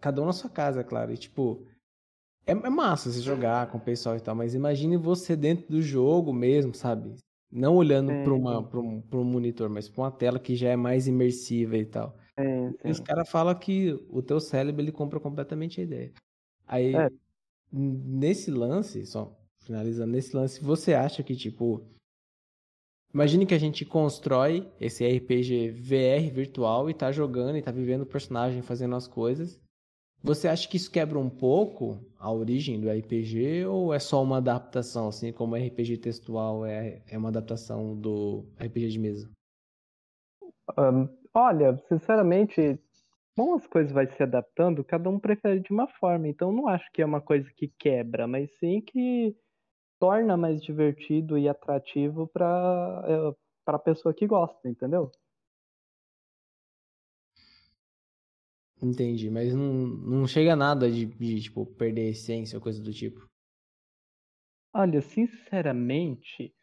[0.00, 1.12] Cada um na sua casa, é claro.
[1.12, 1.66] E tipo,
[2.46, 5.82] é, é massa você jogar com o pessoal e tal, mas imagine você dentro do
[5.82, 7.14] jogo mesmo, sabe?
[7.50, 11.06] Não olhando Sim, para um, um monitor, mas para uma tela que já é mais
[11.06, 12.16] imersiva e tal.
[12.84, 16.12] E os caras falam que o teu cérebro ele compra completamente a ideia.
[16.66, 17.08] Aí, É.
[17.72, 21.82] nesse lance, só finalizando nesse lance, você acha que, tipo.
[23.14, 28.02] Imagine que a gente constrói esse RPG VR virtual e tá jogando e tá vivendo
[28.02, 29.58] o personagem, fazendo as coisas.
[30.22, 34.38] Você acha que isso quebra um pouco a origem do RPG ou é só uma
[34.38, 39.30] adaptação, assim como o RPG textual é, é uma adaptação do RPG de mesa?
[40.76, 42.78] Ahn, olha, sinceramente,
[43.36, 46.26] como as coisas vai se adaptando, cada um prefere de uma forma.
[46.26, 49.36] Então, não acho que é uma coisa que quebra, mas sim que
[50.00, 55.10] torna mais divertido e atrativo para para pessoa que gosta, entendeu?
[58.80, 62.80] Entendi, mas não, não chega a nada de, de, tipo, perder a essência ou coisa
[62.80, 63.28] do tipo.
[64.72, 66.54] Olha, sinceramente,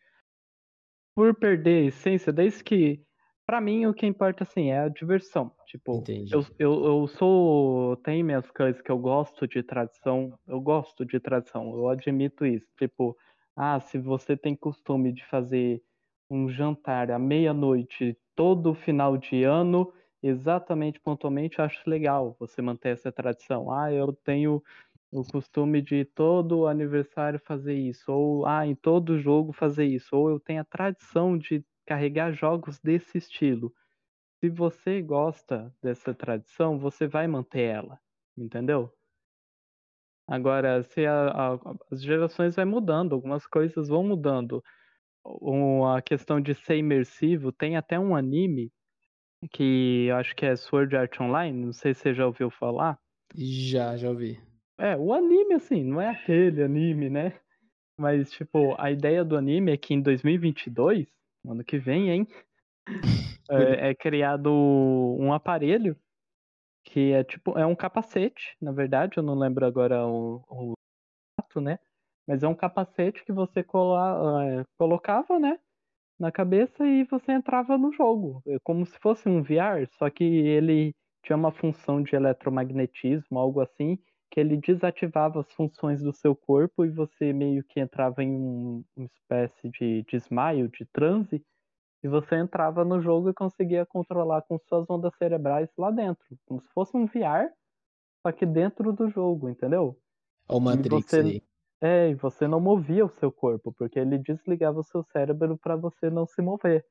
[1.16, 3.04] por perder a essência, desde que,
[3.46, 5.52] pra mim, o que importa assim é a diversão.
[5.68, 6.32] Tipo, Entendi.
[6.32, 7.98] eu, eu, eu sou.
[7.98, 10.38] Tem minhas coisas que eu gosto de tradição.
[10.48, 12.68] Eu gosto de tradição, eu admito isso.
[12.78, 13.16] Tipo,
[13.56, 15.82] ah, se você tem costume de fazer
[16.30, 22.90] um jantar à meia-noite todo final de ano, exatamente pontualmente, eu acho legal você manter
[22.90, 23.72] essa tradição.
[23.72, 24.64] Ah, eu tenho
[25.12, 30.30] o costume de todo aniversário fazer isso, ou ah, em todo jogo fazer isso, ou
[30.30, 33.74] eu tenho a tradição de carregar jogos desse estilo.
[34.40, 38.00] Se você gosta dessa tradição, você vai manter ela,
[38.38, 38.92] entendeu?
[40.28, 41.60] Agora, se a- a-
[41.92, 44.64] as gerações vai mudando, algumas coisas vão mudando.
[45.96, 48.72] A questão de ser imersivo, tem até um anime
[49.52, 53.00] que eu acho que é Sword Art Online, não sei se você já ouviu falar.
[53.36, 54.40] Já, já ouvi.
[54.80, 57.40] É, o anime, assim, não é aquele anime, né?
[57.98, 61.08] Mas, tipo, a ideia do anime é que em 2022,
[61.46, 62.28] ano que vem, hein?
[63.50, 64.50] É, é criado
[65.20, 65.98] um aparelho
[66.86, 70.74] que é tipo, é um capacete, na verdade, eu não lembro agora o, o
[71.40, 71.80] ato, né?
[72.28, 75.60] Mas é um capacete que você cola, é, colocava, né?
[76.20, 78.42] Na cabeça e você entrava no jogo.
[78.48, 83.62] É como se fosse um VR, só que ele tinha uma função de eletromagnetismo, algo
[83.62, 83.98] assim,
[84.34, 88.86] que ele desativava as funções do seu corpo e você meio que entrava em um,
[88.98, 91.46] uma espécie de desmaio, de transe,
[92.04, 96.62] e você entrava no jogo e conseguia controlar com suas ondas cerebrais lá dentro, como
[96.62, 97.52] se fosse um VR,
[98.26, 99.98] só que dentro do jogo, entendeu?
[100.48, 101.42] Ó o Matrix você- aí.
[101.82, 105.76] É, e você não movia o seu corpo, porque ele desligava o seu cérebro para
[105.76, 106.86] você não se mover.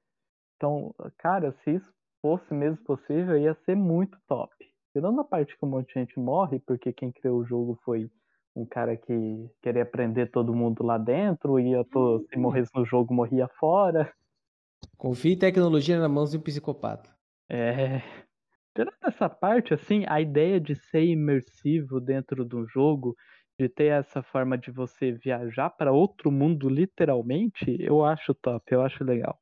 [0.56, 4.52] Então, cara, se isso fosse mesmo possível, ia ser muito top.
[4.92, 8.10] Tirando a parte que um monte de gente morre, porque quem criou o jogo foi
[8.54, 12.26] um cara que queria prender todo mundo lá dentro, ia to...
[12.28, 12.42] se uhum.
[12.42, 14.12] morresse no jogo, morria fora.
[14.98, 17.10] Confie em tecnologia na mão de um psicopata.
[17.48, 18.02] É.
[18.74, 23.16] Tirando essa parte, assim, a ideia de ser imersivo dentro do jogo,
[23.58, 28.82] de ter essa forma de você viajar para outro mundo, literalmente, eu acho top, eu
[28.82, 29.38] acho legal.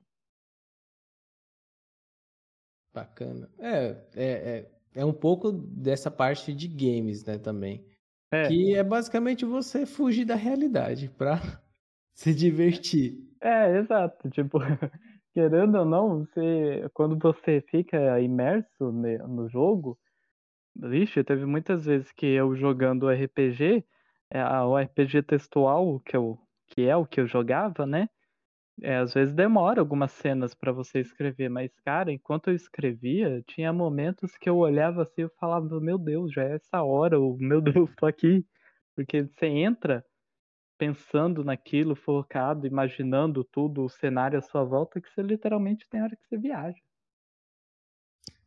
[2.93, 3.49] Bacana.
[3.59, 3.87] É,
[4.17, 7.85] é, é, é um pouco dessa parte de games, né, também.
[8.33, 8.49] É.
[8.49, 11.41] Que é basicamente você fugir da realidade pra
[12.15, 13.19] se divertir.
[13.41, 14.31] É, exato.
[14.31, 14.59] Tipo,
[15.35, 19.99] querendo ou não, você, quando você fica imerso no jogo,
[20.77, 23.85] vixe, teve muitas vezes que eu jogando RPG,
[24.31, 28.09] é, o RPG textual, que, eu, que é o que eu jogava, né?
[28.83, 33.73] É, às vezes demora algumas cenas para você escrever, mas, cara, enquanto eu escrevia, tinha
[33.73, 37.61] momentos que eu olhava assim e falava, meu Deus, já é essa hora, ou meu
[37.85, 38.45] Deus, tô aqui.
[38.97, 40.05] Porque você entra
[40.79, 46.17] pensando naquilo, focado, imaginando tudo, o cenário à sua volta, que você literalmente tem hora
[46.17, 46.79] que você viaja.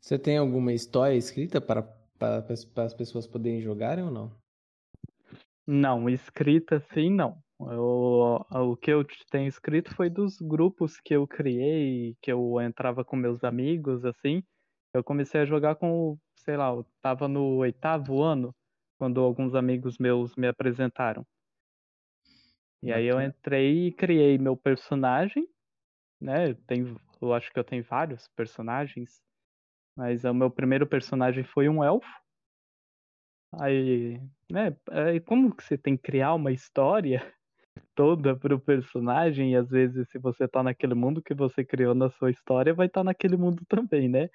[0.01, 1.83] Você tem alguma história escrita para,
[2.17, 4.31] para, para as pessoas poderem jogarem ou não?
[5.67, 7.42] Não, escrita sim, não.
[7.71, 13.03] Eu, o que eu tenho escrito foi dos grupos que eu criei, que eu entrava
[13.05, 14.43] com meus amigos, assim.
[14.93, 18.53] Eu comecei a jogar com, sei lá, eu tava no oitavo ano,
[18.97, 21.25] quando alguns amigos meus me apresentaram.
[22.81, 25.47] E aí eu entrei e criei meu personagem,
[26.19, 26.49] né?
[26.49, 29.21] Eu, tenho, eu acho que eu tenho vários personagens,
[29.95, 32.07] mas o meu primeiro personagem foi um elfo.
[33.59, 34.19] Aí,
[34.51, 34.75] né?
[34.89, 37.21] Aí como que você tem que criar uma história
[37.95, 42.09] toda pro personagem, e às vezes se você tá naquele mundo que você criou na
[42.11, 44.29] sua história, vai estar tá naquele mundo também, né?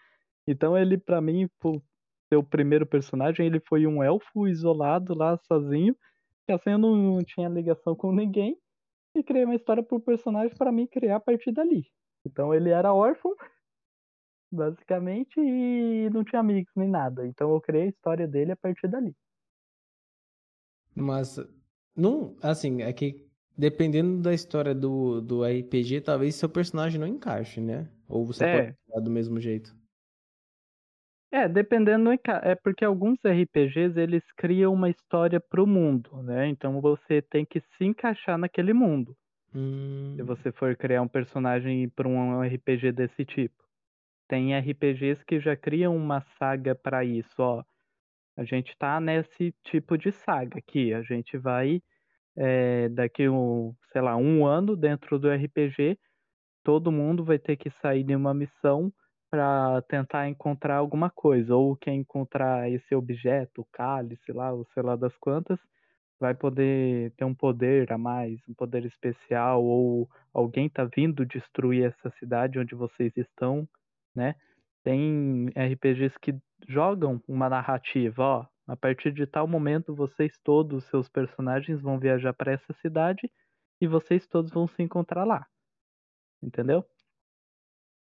[0.46, 1.83] Então ele, para mim, por
[2.29, 5.96] ser o primeiro personagem, ele foi um elfo isolado lá sozinho,
[6.46, 8.57] que assim eu não tinha ligação com ninguém,
[9.14, 11.85] e criei uma história pro personagem para mim criar a partir dali.
[12.24, 13.35] Então ele era órfão,
[14.53, 17.27] basicamente, e não tinha amigos nem nada.
[17.27, 19.14] Então eu criei a história dele a partir dali.
[20.94, 21.38] Mas,
[21.94, 23.27] não, assim, é que
[23.59, 27.88] dependendo da história do, do RPG, talvez seu personagem não encaixe, né?
[28.09, 28.57] Ou você é.
[28.57, 29.77] pode jogar do mesmo jeito.
[31.31, 36.47] É, dependendo, é porque alguns RPGs eles criam uma história pro mundo, né?
[36.47, 39.14] Então você tem que se encaixar naquele mundo.
[39.55, 40.14] Hum.
[40.16, 43.62] Se você for criar um personagem para um RPG desse tipo.
[44.27, 47.62] Tem RPGs que já criam uma saga para isso, ó.
[48.37, 50.94] A gente tá nesse tipo de saga aqui.
[50.94, 51.83] A gente vai
[52.38, 55.98] é, daqui um, sei lá, um ano dentro do RPG,
[56.64, 58.92] todo mundo vai ter que sair de uma missão
[59.31, 64.83] para tentar encontrar alguma coisa, ou quem encontrar esse objeto, o cálice lá, ou sei
[64.83, 65.59] lá das quantas,
[66.20, 71.85] vai poder ter um poder a mais, um poder especial, ou alguém tá vindo destruir
[71.85, 73.68] essa cidade onde vocês estão,
[74.14, 74.35] né?
[74.83, 76.35] Tem RPGs que
[76.68, 82.35] jogam uma narrativa, ó, a partir de tal momento, vocês todos, seus personagens, vão viajar
[82.35, 83.31] para essa cidade
[83.81, 85.46] e vocês todos vão se encontrar lá.
[86.42, 86.85] Entendeu?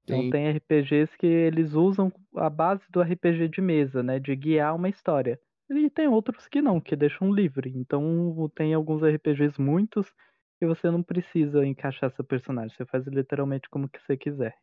[0.05, 4.19] Então tem RPGs que eles usam a base do RPG de mesa, né?
[4.19, 5.41] De guiar uma história.
[5.71, 7.73] E tem outros que não, que deixam livre.
[7.75, 10.13] Então tem alguns RPGs muitos
[10.59, 12.77] que você não precisa encaixar seu personagem.
[12.77, 14.55] Você faz literalmente como que você quiser.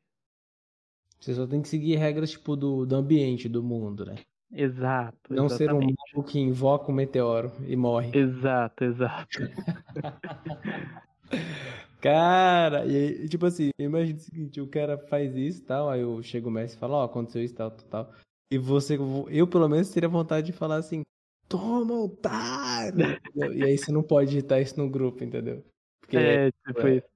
[1.19, 4.15] Você só tem que seguir regras tipo do, do ambiente do mundo, né?
[4.51, 5.17] Exato.
[5.29, 5.57] Não exatamente.
[5.57, 8.17] ser um mago que invoca um meteoro e morre.
[8.17, 9.37] Exato, exato.
[12.01, 16.01] cara, e aí, tipo assim, imagina o seguinte, o cara faz isso e tal, aí
[16.01, 18.13] eu chego o mestre e falo, ó, oh, aconteceu isso tal, tal, tal.
[18.51, 18.97] E você,
[19.29, 21.03] eu pelo menos teria vontade de falar assim,
[21.47, 22.97] toma, otário!
[23.53, 25.63] e aí você não pode digitar isso no grupo, entendeu?
[26.01, 27.07] Porque é, tipo é, isso.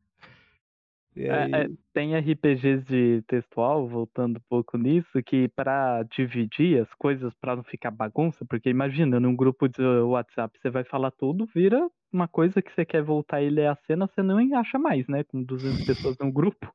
[1.15, 7.33] É, é, tem RPGs de textual, voltando um pouco nisso, que para dividir as coisas,
[7.35, 11.87] para não ficar bagunça, porque imagina, num grupo de WhatsApp você vai falar tudo, vira
[12.11, 15.23] uma coisa que você quer voltar e ler a cena, você não acha mais, né?
[15.23, 16.71] Com 200 pessoas num grupo.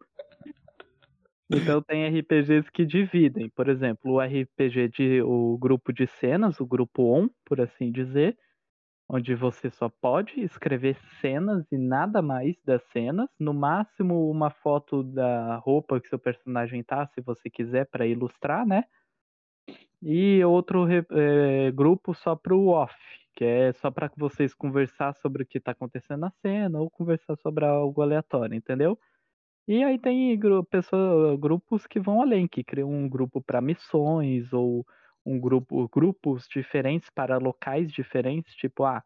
[1.50, 6.66] Então tem RPGs que dividem, por exemplo, o RPG de o grupo de cenas, o
[6.66, 8.36] grupo ON, por assim dizer,
[9.08, 15.02] onde você só pode escrever cenas e nada mais das cenas, no máximo uma foto
[15.02, 18.84] da roupa que seu personagem tá, se você quiser, para ilustrar, né?
[20.02, 22.94] E outro é, grupo só para o off,
[23.34, 27.36] que é só para vocês conversar sobre o que está acontecendo na cena ou conversar
[27.36, 28.98] sobre algo aleatório, entendeu?
[29.68, 30.38] E aí tem
[30.70, 34.86] pessoa, grupos que vão além, que criam um grupo para missões ou
[35.28, 39.04] um grupo, grupos diferentes para locais diferentes, tipo, ah,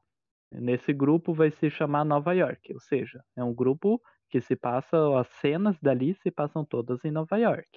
[0.52, 4.96] nesse grupo vai se chamar Nova York, ou seja, é um grupo que se passa,
[5.18, 7.68] as cenas dali se passam todas em Nova York.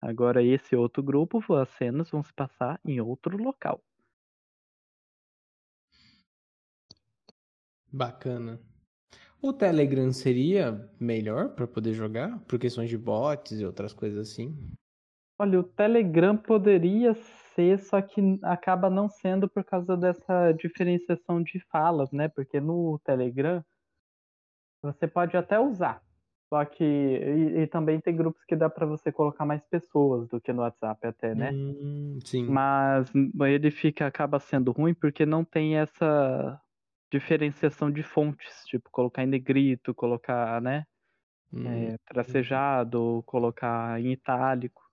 [0.00, 3.82] Agora esse outro grupo, as cenas vão se passar em outro local.
[7.92, 8.58] Bacana.
[9.42, 12.38] O Telegram seria melhor para poder jogar?
[12.46, 14.56] Por questões de bots e outras coisas assim?
[15.38, 17.14] Olha, o Telegram poderia
[17.54, 22.28] ser, só que acaba não sendo por causa dessa diferenciação de falas, né?
[22.28, 23.64] Porque no Telegram
[24.82, 26.02] você pode até usar,
[26.48, 30.40] só que e, e também tem grupos que dá para você colocar mais pessoas do
[30.40, 31.54] que no WhatsApp até, né?
[31.54, 32.48] Hum, sim.
[32.48, 33.10] Mas
[33.46, 36.60] ele fica acaba sendo ruim porque não tem essa
[37.12, 40.84] diferenciação de fontes, tipo colocar em negrito, colocar, né,
[41.52, 44.83] hum, é, tracejado, colocar em itálico.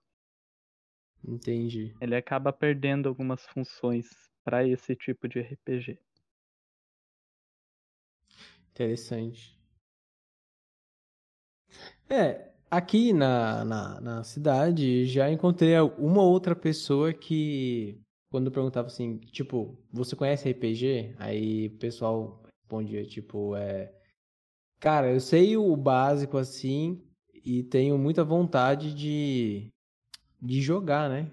[1.26, 1.94] Entendi.
[2.00, 4.08] Ele acaba perdendo algumas funções
[4.44, 5.98] para esse tipo de RPG.
[8.72, 9.58] Interessante.
[12.08, 18.00] É, aqui na, na, na cidade já encontrei uma outra pessoa que
[18.30, 21.14] quando eu perguntava assim, tipo, você conhece RPG?
[21.18, 23.92] Aí o pessoal respondia, tipo, é.
[24.80, 27.04] Cara, eu sei o básico assim
[27.44, 29.70] e tenho muita vontade de,
[30.42, 31.30] de jogar, né?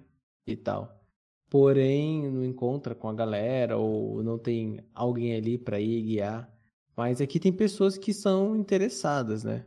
[0.48, 1.04] E tal.
[1.50, 6.52] Porém, não encontra com a galera ou não tem alguém ali para ir guiar.
[6.96, 9.66] Mas aqui tem pessoas que são interessadas, né?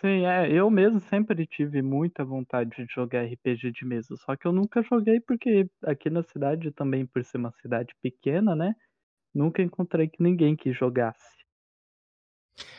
[0.00, 4.46] Sim, é, eu mesmo sempre tive muita vontade de jogar RPG de mesa, só que
[4.46, 8.74] eu nunca joguei porque aqui na cidade, também por ser uma cidade pequena, né?
[9.34, 11.35] Nunca encontrei ninguém que jogasse.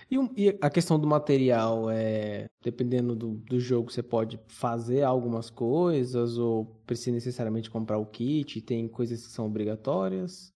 [0.09, 5.49] E, e a questão do material, é, dependendo do, do jogo, você pode fazer algumas
[5.49, 8.61] coisas ou precisa necessariamente comprar o kit?
[8.61, 10.53] Tem coisas que são obrigatórias?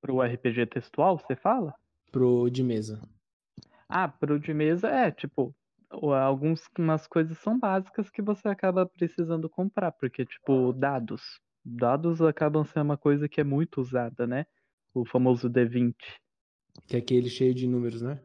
[0.00, 1.74] Pro RPG textual, você fala?
[2.10, 3.00] Pro de mesa.
[3.88, 5.54] Ah, pro de mesa é, tipo,
[5.90, 11.40] algumas coisas são básicas que você acaba precisando comprar, porque, tipo, dados.
[11.64, 14.44] Dados acabam sendo uma coisa que é muito usada, né?
[14.92, 15.94] O famoso D20.
[16.86, 18.20] Que é aquele cheio de números, né?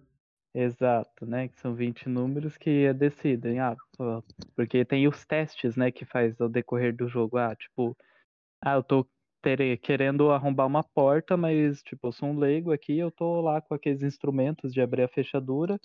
[0.60, 1.48] Exato, né?
[1.50, 3.60] Que são 20 números que decidem.
[3.60, 3.76] Ah,
[4.56, 5.92] porque tem os testes, né?
[5.92, 7.38] Que faz ao decorrer do jogo.
[7.38, 7.96] Ah, tipo,
[8.64, 9.08] ah, eu tô
[9.84, 13.76] querendo arrombar uma porta, mas, tipo, eu sou um leigo aqui, eu tô lá com
[13.76, 15.80] aqueles instrumentos de abrir a fechadura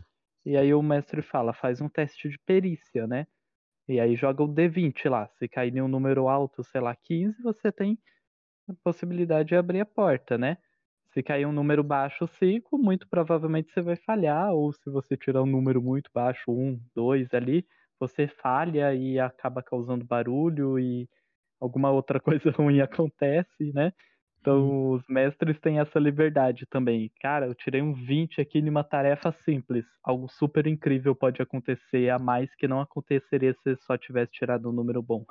[0.46, 3.26] e aí o mestre fala, faz um teste de perícia, né?
[3.88, 5.28] E aí joga o D20 lá.
[5.38, 7.98] Se cair em um número alto, sei lá, 15, você tem
[8.68, 10.58] a possibilidade de abrir a porta, né?
[11.12, 14.52] Se cair um número baixo, 5, muito provavelmente você vai falhar.
[14.52, 17.66] Ou se você tirar um número muito baixo, 1, 2 ali,
[18.00, 21.08] você falha e acaba causando barulho e
[21.60, 23.92] alguma outra coisa ruim acontece, né?
[24.40, 24.90] Então, hum.
[24.94, 27.12] os mestres têm essa liberdade também.
[27.20, 29.84] Cara, eu tirei um 20 aqui numa tarefa simples.
[30.02, 34.72] Algo super incrível pode acontecer a mais que não aconteceria se só tivesse tirado um
[34.72, 35.24] número bom.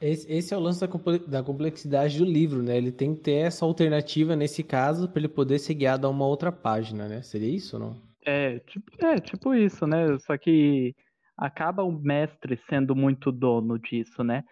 [0.00, 0.80] Esse, esse é o lance
[1.26, 2.76] da complexidade do livro, né?
[2.76, 6.26] Ele tem que ter essa alternativa nesse caso para ele poder ser guiado a uma
[6.26, 7.22] outra página, né?
[7.22, 8.02] Seria isso ou não?
[8.24, 10.18] É tipo, é, tipo isso, né?
[10.18, 10.94] Só que
[11.36, 14.44] acaba o mestre sendo muito dono disso, né?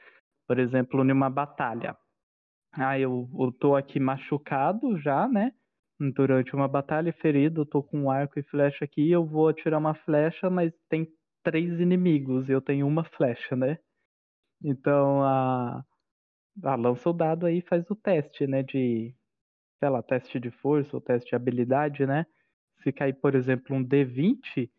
[0.46, 1.96] Por exemplo, numa batalha
[2.76, 5.52] ah, eu, eu tô aqui machucado já, né?
[6.14, 9.78] Durante uma batalha ferido, eu tô com um arco e flecha aqui, eu vou atirar
[9.78, 11.06] uma flecha, mas tem
[11.44, 13.78] três inimigos e eu tenho uma flecha, né?
[14.64, 15.84] Então a,
[16.64, 18.62] a lança o dado aí faz o teste, né?
[18.62, 19.14] De,
[19.78, 22.26] sei lá, teste de força ou teste de habilidade, né?
[22.82, 24.70] Se cair, por exemplo, um D20,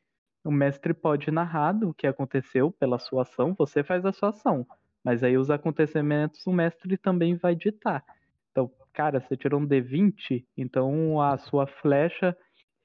[0.44, 4.66] o mestre pode narrar o que aconteceu pela sua ação, você faz a sua ação.
[5.04, 8.04] Mas aí os acontecimentos o mestre também vai ditar.
[8.52, 12.36] Então, cara, você tirou um D20, então a sua flecha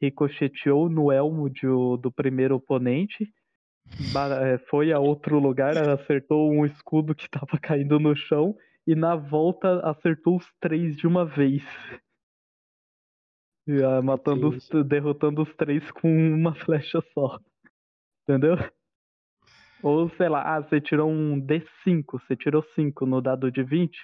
[0.00, 1.66] ricocheteou no elmo de,
[2.00, 3.32] do primeiro oponente,
[4.68, 9.80] foi a outro lugar, acertou um escudo que estava caindo no chão e na volta
[9.88, 11.62] acertou os três de uma vez.
[14.02, 17.38] Matando os, derrotando os três com uma flecha só.
[18.22, 18.56] Entendeu?
[19.82, 23.96] Ou, sei lá, ah, você tirou um D5, você tirou 5 no dado de 20.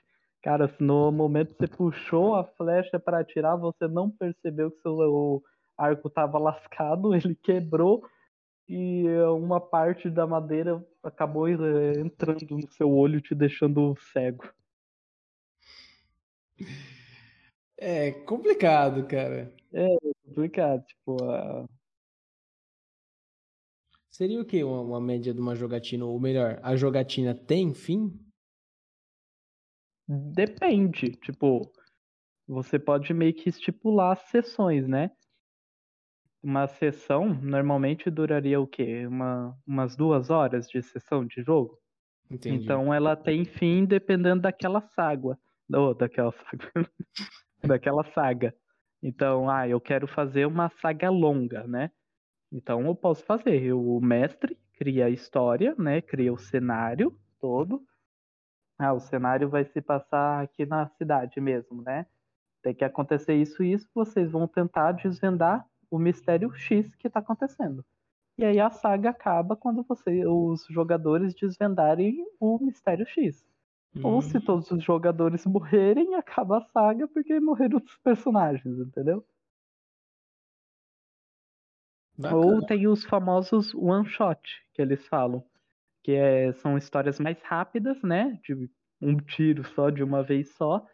[0.42, 4.80] Cara, se no momento que você puxou a flecha para atirar, você não percebeu que
[4.80, 5.42] seu
[5.76, 8.02] arco estava lascado, ele quebrou
[8.68, 9.04] e
[9.38, 14.52] uma parte da madeira acabou eh, entrando no seu olho, te deixando cego.
[17.78, 19.54] É complicado, cara.
[19.72, 21.16] É complicado, tipo,
[24.16, 26.06] Seria o que uma, uma média de uma jogatina?
[26.06, 28.18] Ou melhor, a jogatina tem fim?
[30.08, 31.10] Depende.
[31.16, 31.70] Tipo,
[32.48, 35.10] você pode meio que estipular sessões, né?
[36.46, 39.04] Uma sessão normalmente duraria o quê?
[39.04, 41.76] Uma, umas duas horas de sessão de jogo?
[42.30, 42.62] Entendi.
[42.62, 45.36] Então ela tem fim dependendo daquela saga.
[45.74, 46.70] Ou daquela saga.
[47.66, 48.54] daquela saga.
[49.02, 51.90] Então, ah, eu quero fazer uma saga longa, né?
[52.52, 53.72] Então eu posso fazer.
[53.72, 56.00] O mestre cria a história, né?
[56.00, 57.82] Cria o cenário todo.
[58.78, 62.06] Ah, o cenário vai se passar aqui na cidade mesmo, né?
[62.62, 63.88] Tem que acontecer isso e isso.
[63.92, 67.84] Vocês vão tentar desvendar o mistério X que está acontecendo.
[68.38, 73.44] E aí a saga acaba quando você, os jogadores desvendarem o mistério X.
[74.02, 74.40] Ou se hum.
[74.42, 79.24] todos os jogadores morrerem, acaba a saga porque morreram os personagens, entendeu?
[82.18, 82.36] Bacana.
[82.36, 84.40] Ou tem os famosos one shot
[84.72, 85.44] que eles falam,
[86.02, 88.38] que é, são histórias mais rápidas, né?
[88.42, 88.70] De
[89.00, 90.86] um tiro só, de uma vez só.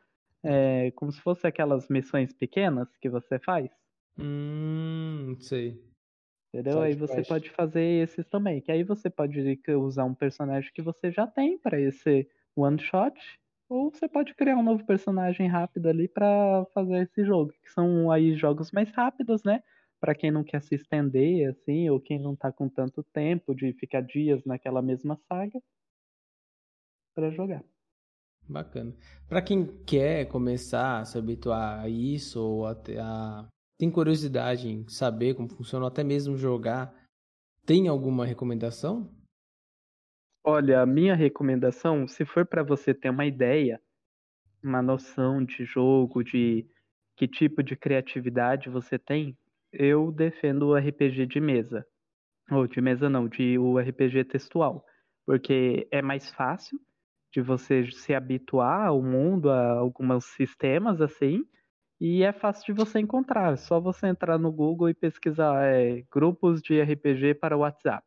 [0.44, 3.70] É, como se fosse aquelas missões pequenas que você faz.
[4.18, 5.82] Hum, sei.
[6.52, 6.74] Entendeu?
[6.74, 7.28] Side aí você quest.
[7.28, 8.60] pode fazer esses também.
[8.60, 13.18] Que aí você pode usar um personagem que você já tem para esse one shot.
[13.68, 17.52] Ou você pode criar um novo personagem rápido ali para fazer esse jogo.
[17.62, 19.62] Que são aí jogos mais rápidos, né?
[20.02, 23.72] para quem não quer se estender assim, ou quem não tá com tanto tempo de
[23.74, 25.62] ficar dias naquela mesma saga
[27.14, 27.62] para jogar.
[28.48, 28.92] Bacana.
[29.28, 33.46] Para quem quer começar a se habituar a isso ou até a
[33.82, 36.94] tem curiosidade em saber como funciona, ou até mesmo jogar,
[37.66, 39.12] tem alguma recomendação?
[40.44, 43.82] Olha, a minha recomendação, se for para você ter uma ideia,
[44.62, 46.64] uma noção de jogo, de
[47.16, 49.36] que tipo de criatividade você tem,
[49.72, 51.84] eu defendo o RPG de mesa.
[52.52, 54.86] Ou de mesa não, de o RPG textual.
[55.26, 56.78] Porque é mais fácil
[57.32, 61.42] de você se habituar ao mundo, a alguns sistemas assim,
[62.04, 63.52] e é fácil de você encontrar.
[63.52, 68.04] É só você entrar no Google e pesquisar é, grupos de RPG para WhatsApp.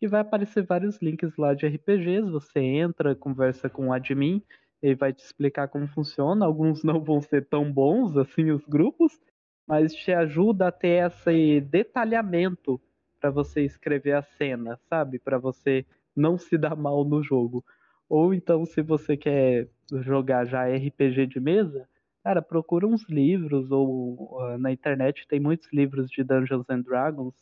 [0.00, 2.30] E vai aparecer vários links lá de RPGs.
[2.30, 4.40] Você entra, conversa com o admin,
[4.80, 6.46] ele vai te explicar como funciona.
[6.46, 9.18] Alguns não vão ser tão bons assim os grupos,
[9.66, 12.80] mas te ajuda a ter esse detalhamento
[13.20, 15.18] para você escrever a cena, sabe?
[15.18, 17.64] Para você não se dar mal no jogo.
[18.08, 21.88] Ou então, se você quer jogar já RPG de mesa,
[22.24, 27.34] cara, procura uns livros ou uh, na internet tem muitos livros de Dungeons and Dragons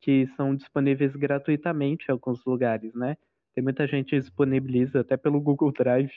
[0.00, 3.16] que são disponíveis gratuitamente em alguns lugares, né?
[3.54, 6.12] Tem muita gente disponibiliza até pelo Google Drive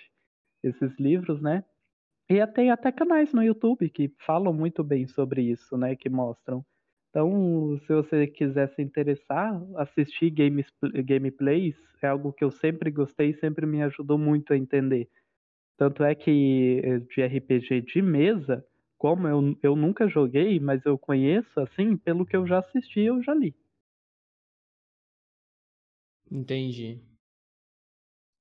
[0.63, 1.63] esses livros, né?
[2.29, 5.95] E tem até canais no YouTube que falam muito bem sobre isso, né?
[5.95, 6.65] Que mostram.
[7.09, 10.67] Então, se você quiser se interessar, assistir games,
[11.05, 15.09] gameplays é algo que eu sempre gostei e sempre me ajudou muito a entender.
[15.77, 18.65] Tanto é que eh, de RPG de mesa,
[18.97, 23.21] como eu, eu nunca joguei, mas eu conheço, assim, pelo que eu já assisti, eu
[23.23, 23.55] já li.
[26.31, 27.01] Entendi.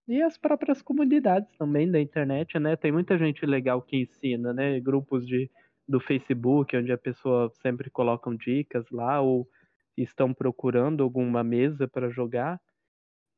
[0.08, 2.76] E as próprias comunidades também da internet, né?
[2.76, 4.78] Tem muita gente legal que ensina, né?
[4.80, 5.50] Grupos de,
[5.88, 9.48] do Facebook, onde a pessoa sempre colocam dicas lá, ou
[9.96, 12.60] estão procurando alguma mesa para jogar.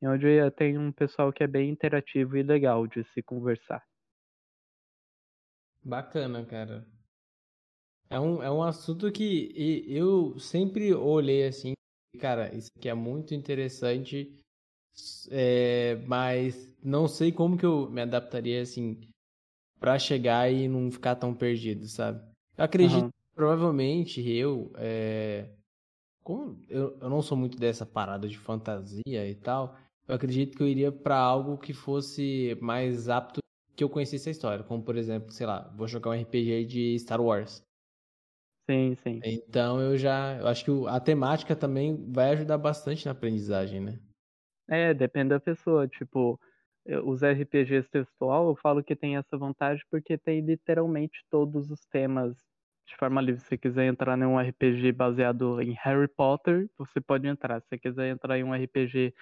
[0.03, 3.83] Onde tem um pessoal que é bem interativo e legal de se conversar.
[5.83, 6.87] Bacana, cara.
[8.11, 9.53] É um, é um assunto que
[9.87, 11.75] eu sempre olhei assim,
[12.19, 14.39] cara, isso aqui é muito interessante
[15.31, 19.01] é, mas não sei como que eu me adaptaria assim
[19.79, 22.21] para chegar e não ficar tão perdido, sabe?
[22.57, 23.11] Eu acredito uhum.
[23.35, 25.51] provavelmente eu, é,
[26.23, 29.77] como eu, eu não sou muito dessa parada de fantasia e tal,
[30.09, 33.41] eu acredito que eu iria para algo que fosse mais apto
[33.77, 36.99] que eu conhecesse a história, como por exemplo, sei lá, vou jogar um RPG de
[36.99, 37.63] Star Wars.
[38.69, 39.21] Sim, sim.
[39.25, 43.99] Então eu já, eu acho que a temática também vai ajudar bastante na aprendizagem, né?
[44.69, 45.89] É, depende da pessoa.
[45.89, 46.39] Tipo,
[47.05, 52.37] os RPGs textual, eu falo que tem essa vantagem porque tem literalmente todos os temas
[52.87, 53.41] de forma livre.
[53.41, 57.61] Se você quiser entrar em um RPG baseado em Harry Potter, você pode entrar.
[57.61, 59.15] Se você quiser entrar em um RPG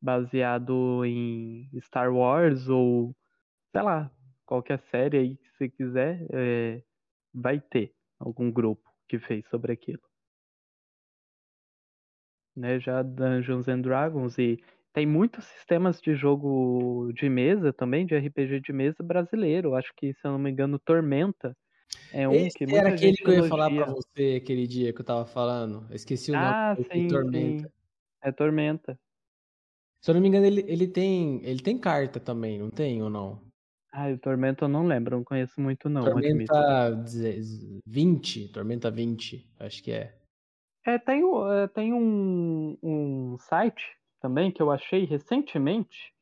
[0.00, 3.14] baseado em Star Wars ou,
[3.72, 4.10] sei lá,
[4.46, 6.82] qualquer série aí que você quiser, é,
[7.34, 10.02] vai ter algum grupo que fez sobre aquilo.
[12.56, 14.58] Né, já Dungeons and Dragons e
[14.92, 19.76] tem muitos sistemas de jogo de mesa também, de RPG de mesa brasileiro.
[19.76, 21.56] Acho que, se eu não me engano, Tormenta
[22.12, 24.92] é um Esse que muita era aquele que eu ia falar pra você aquele dia
[24.92, 25.86] que eu tava falando.
[25.88, 27.64] Eu esqueci o ah, nome sim, Tormenta.
[27.64, 27.72] Sim.
[28.22, 28.98] É Tormenta.
[30.00, 33.10] Se eu não me engano, ele, ele, tem, ele tem carta também, não tem ou
[33.10, 33.48] não?
[33.92, 36.04] Ah, o Tormenta eu não lembro, não conheço muito não.
[36.04, 37.04] Tormenta
[37.86, 40.14] 20, Tormenta 20, acho que é.
[40.86, 43.84] É, tem, é, tem um, um site
[44.20, 46.12] também que eu achei recentemente.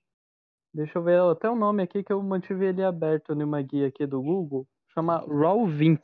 [0.72, 4.06] Deixa eu ver até o nome aqui que eu mantive ele aberto numa guia aqui
[4.06, 4.66] do Google.
[4.92, 6.00] Chama Raw20.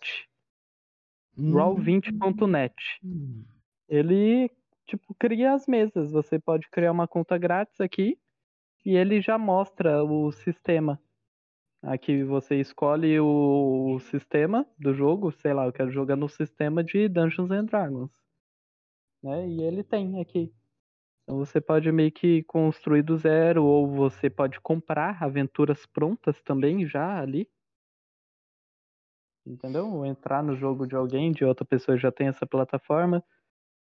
[1.39, 1.53] Hum.
[1.53, 2.75] Raw20.net.
[3.05, 3.45] Hum.
[3.89, 4.51] Ele,
[4.93, 6.12] tipo, cria as mesas.
[6.12, 8.18] Você pode criar uma conta grátis aqui
[8.84, 11.01] e ele já mostra o sistema.
[11.82, 17.09] Aqui você escolhe o, sistema do jogo, sei lá, eu quero jogar no sistema de
[17.09, 18.11] Dungeons and Dragons.
[19.22, 19.49] Né?
[19.49, 20.53] E ele tem aqui.
[21.24, 26.86] Então você pode meio que construir do zero, ou você pode comprar aventuras prontas também
[26.86, 27.49] já ali.
[29.45, 30.05] Entendeu?
[30.05, 33.24] Entrar no jogo de alguém, de outra pessoa já tem essa plataforma.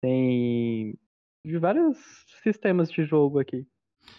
[0.02, 0.98] Tem
[1.45, 1.98] de vários
[2.43, 3.66] sistemas de jogo aqui.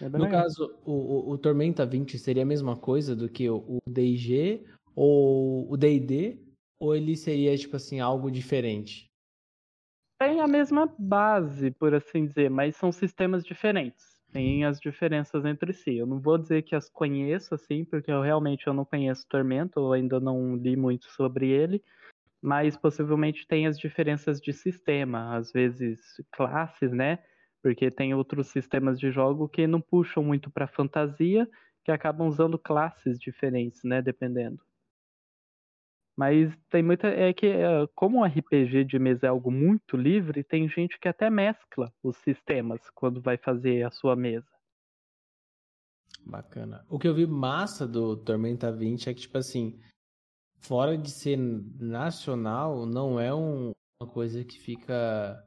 [0.01, 0.43] É no legal.
[0.43, 4.65] caso, o, o, o, Tormenta 20 seria a mesma coisa do que o DG
[4.95, 6.39] ou o DD?
[6.79, 9.09] Ou ele seria, tipo assim, algo diferente?
[10.17, 14.19] Tem a mesma base, por assim dizer, mas são sistemas diferentes.
[14.31, 15.97] Tem as diferenças entre si.
[15.97, 19.79] Eu não vou dizer que as conheço, assim, porque eu realmente eu não conheço Tormenta,
[19.79, 21.83] ou ainda não li muito sobre ele
[22.41, 25.99] mas possivelmente tem as diferenças de sistema, às vezes
[26.31, 27.19] classes, né?
[27.61, 31.49] porque tem outros sistemas de jogo que não puxam muito para fantasia,
[31.83, 34.61] que acabam usando classes diferentes, né, dependendo.
[36.17, 40.43] Mas tem muita é que é, como o RPG de mesa é algo muito livre,
[40.43, 44.49] tem gente que até mescla os sistemas quando vai fazer a sua mesa.
[46.25, 46.85] Bacana.
[46.89, 49.79] O que eu vi massa do Tormenta 20 é que tipo assim,
[50.59, 55.43] fora de ser nacional, não é um, uma coisa que fica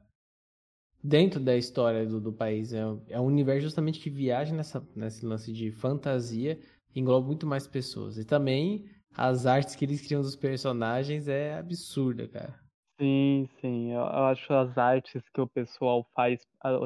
[1.03, 2.73] dentro da história do, do país.
[2.73, 6.59] É, é um universo justamente que viaja nessa, nesse lance de fantasia
[6.95, 8.17] e engloba muito mais pessoas.
[8.17, 8.85] E também
[9.15, 12.63] as artes que eles criam dos personagens é absurda, cara.
[12.99, 13.91] Sim, sim.
[13.91, 16.41] Eu acho as artes que o pessoal faz.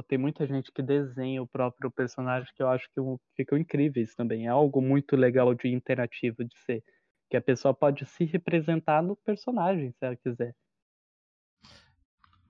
[0.08, 3.02] Tem muita gente que desenha o próprio personagem que eu acho que
[3.36, 4.46] ficam incríveis também.
[4.48, 6.84] É algo muito legal de interativo de ser.
[7.30, 10.56] Que a pessoa pode se representar no personagem, se ela quiser.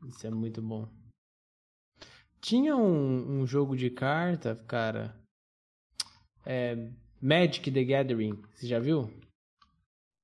[0.08, 0.88] Isso é muito bom.
[2.40, 5.16] Tinha um, um jogo de carta, cara.
[6.46, 6.76] É,
[7.22, 8.42] Magic the Gathering.
[8.54, 9.10] Você já viu?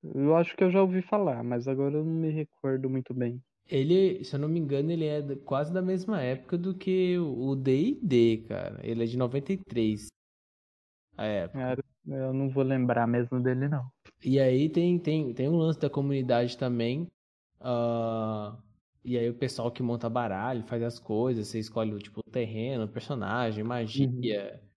[0.03, 3.41] Eu acho que eu já ouvi falar, mas agora eu não me recordo muito bem.
[3.69, 7.55] Ele, se eu não me engano, ele é quase da mesma época do que o
[7.55, 8.79] D&D, cara.
[8.85, 10.07] Ele é de 93.
[11.17, 11.83] A época.
[12.07, 13.85] Eu não vou lembrar mesmo dele, não.
[14.23, 17.09] E aí tem, tem, tem um lance da comunidade também.
[17.59, 18.57] Uh,
[19.03, 22.85] e aí o pessoal que monta baralho, faz as coisas, você escolhe tipo, o terreno,
[22.85, 24.09] o personagem, magia.
[24.09, 24.69] Uhum.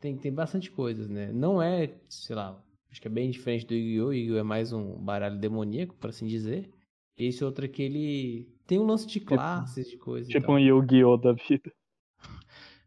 [0.00, 1.30] Tem, tem bastante coisas, né?
[1.32, 4.12] Não é, sei lá, acho que é bem diferente do Yu-Gi-Oh!
[4.12, 4.38] Yu-Gi-Oh!
[4.38, 6.70] é mais um baralho demoníaco, por assim dizer.
[7.16, 10.28] Esse outro aqui, ele tem um lance de tipo classes, tipo, de coisas.
[10.28, 11.18] Tipo um Yu-Gi-Oh!
[11.18, 11.70] da vida.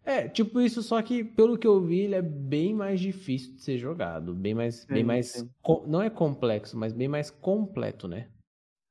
[0.06, 3.62] É, tipo isso, só que pelo que eu vi, ele é bem mais difícil de
[3.62, 4.34] ser jogado.
[4.34, 4.86] Bem mais.
[4.86, 5.46] Bem mais.
[5.88, 8.28] Não é complexo, mas bem mais completo, né?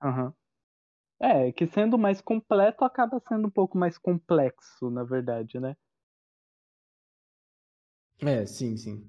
[0.03, 0.27] Aham.
[0.27, 0.33] Uhum.
[1.21, 5.77] É, que sendo mais completo acaba sendo um pouco mais complexo, na verdade, né?
[8.21, 9.05] É, sim, sim.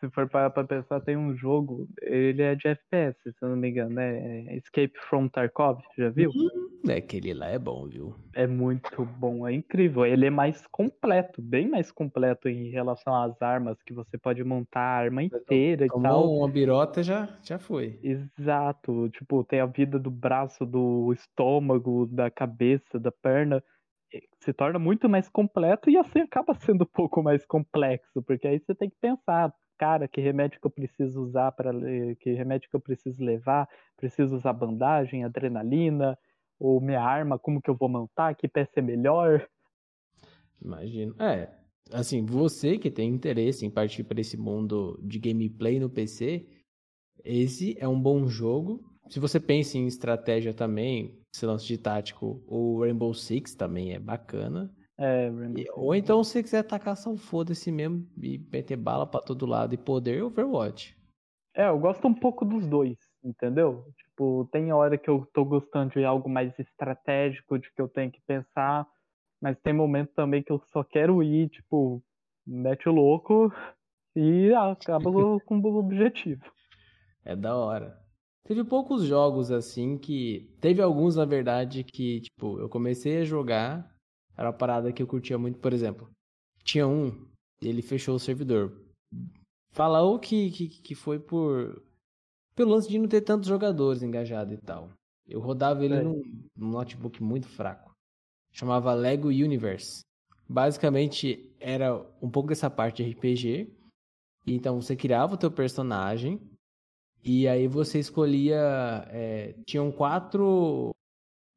[0.00, 3.56] Se for parar pra pensar, tem um jogo, ele é de FPS, se eu não
[3.56, 4.46] me engano, né?
[4.46, 6.30] É Escape from Tarkov, já viu?
[6.30, 8.14] Hum, é, aquele lá é bom, viu?
[8.34, 10.06] É muito bom, é incrível.
[10.06, 14.80] Ele é mais completo, bem mais completo em relação às armas, que você pode montar
[14.80, 16.32] a arma inteira e tal.
[16.32, 17.98] uma birota, já, já foi.
[18.02, 23.62] Exato, tipo, tem a vida do braço, do estômago, da cabeça, da perna
[24.40, 28.58] se torna muito mais completo e assim acaba sendo um pouco mais complexo, porque aí
[28.58, 31.72] você tem que pensar, cara, que remédio que eu preciso usar para
[32.20, 36.18] que remédio que eu preciso levar, preciso usar bandagem, adrenalina,
[36.58, 39.48] ou minha arma, como que eu vou montar, que peça é melhor.
[40.60, 41.14] Imagino.
[41.22, 41.48] É,
[41.92, 46.46] assim, você que tem interesse em partir para esse mundo de gameplay no PC,
[47.24, 48.82] esse é um bom jogo.
[49.08, 53.98] Se você pensa em estratégia também, esse lance de tático, o Rainbow Six também é
[53.98, 54.74] bacana.
[54.98, 59.22] É, e, ou então, se você quiser atacar só foda-se mesmo e meter bala para
[59.22, 60.98] todo lado e poder, Overwatch.
[61.54, 63.84] É, eu gosto um pouco dos dois, entendeu?
[63.96, 68.10] Tipo, tem hora que eu tô gostando de algo mais estratégico, de que eu tenho
[68.10, 68.86] que pensar,
[69.40, 72.02] mas tem momento também que eu só quero ir, tipo,
[72.44, 73.52] mete o louco
[74.16, 75.10] e acaba
[75.46, 76.44] com o objetivo.
[77.24, 77.96] É da hora.
[78.44, 80.56] Teve poucos jogos assim que.
[80.60, 83.97] Teve alguns, na verdade, que, tipo, eu comecei a jogar
[84.38, 86.08] era uma parada que eu curtia muito, por exemplo.
[86.62, 87.26] tinha um,
[87.60, 88.72] ele fechou o servidor.
[89.72, 91.82] Falou que, que, que foi por.
[92.54, 94.90] pelo lance de não ter tantos jogadores engajados e tal.
[95.26, 96.02] Eu rodava ele é.
[96.02, 96.22] num,
[96.56, 97.90] num notebook muito fraco.
[98.52, 100.02] Chamava Lego Universe.
[100.48, 103.70] Basicamente era um pouco dessa parte de RPG.
[104.46, 106.40] Então você criava o teu personagem
[107.24, 108.56] e aí você escolhia.
[109.08, 110.92] É, tinham quatro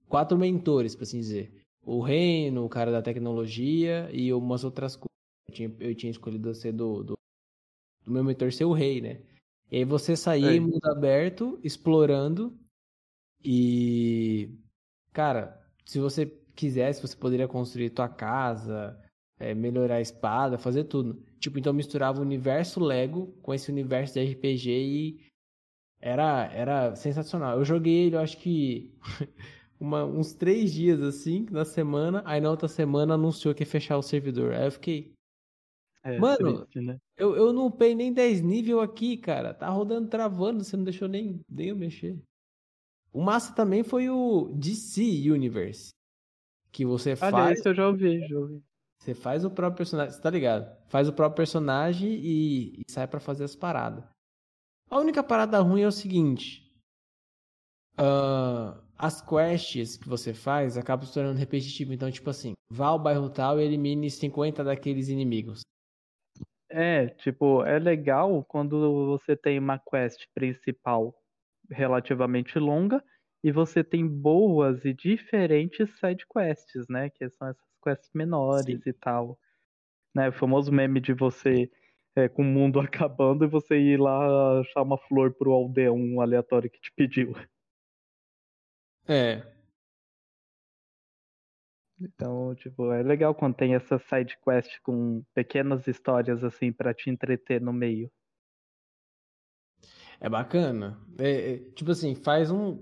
[0.09, 1.60] quatro mentores, para assim dizer.
[1.85, 5.09] O reino, o cara da tecnologia e umas outras coisas.
[5.47, 7.17] Eu tinha, eu tinha escolhido ser do, do,
[8.05, 9.21] do, meu mentor ser o rei, né?
[9.71, 10.55] E aí você saía é.
[10.55, 12.57] em mundo aberto, explorando.
[13.43, 14.49] E.
[15.11, 16.25] Cara, se você
[16.55, 18.97] quisesse, você poderia construir tua casa,
[19.39, 21.21] é, melhorar a espada, fazer tudo.
[21.39, 25.31] Tipo, então misturava o universo Lego com esse universo de RPG e
[25.99, 27.57] era, era sensacional.
[27.57, 28.93] Eu joguei ele, eu acho que
[29.81, 33.97] uma, uns três dias assim, na semana, aí na outra semana anunciou que ia fechar
[33.97, 34.53] o servidor.
[34.53, 35.11] Aí eu fiquei.
[36.03, 36.97] É, Mano, triste, né?
[37.17, 39.55] eu, eu não upei nem 10 nível aqui, cara.
[39.55, 42.21] Tá rodando travando, você não deixou nem, nem eu mexer.
[43.11, 45.01] O massa também foi o DC
[45.31, 45.89] Universe.
[46.71, 47.33] Que você faz.
[47.33, 48.63] Ah, esse eu já ouvi, já ouvi.
[48.99, 50.77] Você faz o próprio personagem, você tá ligado?
[50.87, 54.03] Faz o próprio personagem e, e sai para fazer as paradas.
[54.89, 56.71] A única parada ruim é o seguinte.
[57.93, 61.91] Uh, as quests que você faz acabam se tornando repetitivo.
[61.91, 65.61] Então, tipo assim, vá ao bairro tal e elimine 50 daqueles inimigos.
[66.69, 71.13] É, tipo, é legal quando você tem uma quest principal
[71.69, 73.03] relativamente longa
[73.43, 77.09] e você tem boas e diferentes side quests, né?
[77.09, 78.89] Que são essas quests menores Sim.
[78.89, 79.37] e tal.
[80.13, 80.29] Né?
[80.29, 81.69] O famoso meme de você
[82.15, 86.69] é, com o mundo acabando e você ir lá achar uma flor pro aldeão aleatório
[86.69, 87.33] que te pediu.
[89.07, 89.41] É.
[91.99, 97.09] Então, tipo, é legal quando tem essa side quest com pequenas histórias assim para te
[97.09, 98.11] entreter no meio.
[100.19, 100.99] É bacana.
[101.19, 102.79] É, é, tipo assim, faz um,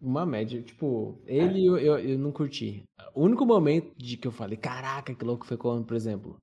[0.00, 0.62] uma média.
[0.62, 2.84] Tipo, ele eu, eu, eu, não curti.
[3.14, 6.36] O único momento de que eu falei, caraca, que louco foi quando, por exemplo,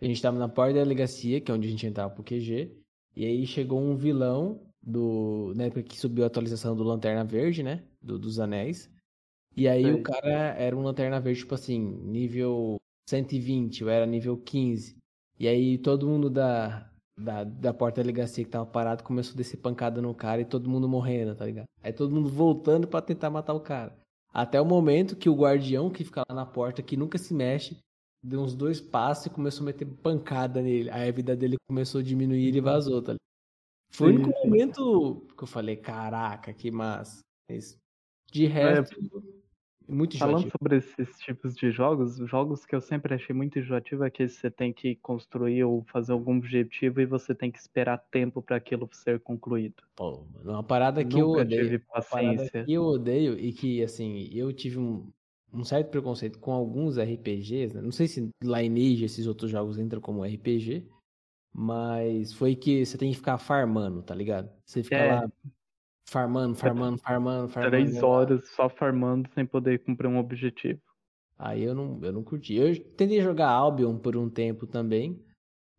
[0.00, 2.70] a gente tava na porta da delegacia, que é onde a gente entrava pro QG,
[3.16, 5.52] e aí chegou um vilão do.
[5.56, 7.82] Na época que subiu a atualização do Lanterna Verde, né?
[8.08, 8.90] Do, dos Anéis.
[9.54, 12.76] E aí o cara era um Lanterna Verde, tipo assim, nível
[13.08, 14.96] 120, eu era nível 15.
[15.38, 19.36] E aí todo mundo da, da, da porta da delegacia que tava parado começou a
[19.36, 21.66] descer pancada no cara e todo mundo morrendo, tá ligado?
[21.82, 23.96] Aí todo mundo voltando para tentar matar o cara.
[24.32, 27.78] Até o momento que o guardião que fica lá na porta, que nunca se mexe,
[28.22, 30.90] deu uns dois passos e começou a meter pancada nele.
[30.90, 33.18] Aí a vida dele começou a diminuir e ele vazou, tá ligado?
[33.90, 37.20] Foi o único momento que eu falei, caraca, que massa.
[38.30, 39.38] De é, resto, é,
[39.88, 44.10] muito Falando sobre esses tipos de jogos, jogos que eu sempre achei muito enjoativo é
[44.10, 48.42] que você tem que construir ou fazer algum objetivo e você tem que esperar tempo
[48.42, 49.82] para aquilo ser concluído.
[49.96, 51.62] Pô, uma parada que Nunca eu odeio.
[51.62, 52.64] Tive paciência.
[52.64, 55.10] que eu odeio e que, assim, eu tive um,
[55.52, 57.80] um certo preconceito com alguns RPGs, né?
[57.80, 60.86] não sei se Lineage, esses outros jogos entram como RPG,
[61.50, 64.50] mas foi que você tem que ficar farmando, tá ligado?
[64.66, 65.14] Você fica é.
[65.14, 65.32] lá
[66.10, 67.70] farmando, farmando, farmando, farmando.
[67.70, 70.80] Três horas só farmando sem poder cumprir um objetivo.
[71.38, 72.54] Aí eu não, eu não curti.
[72.54, 75.22] Eu tentei jogar Albion por um tempo também,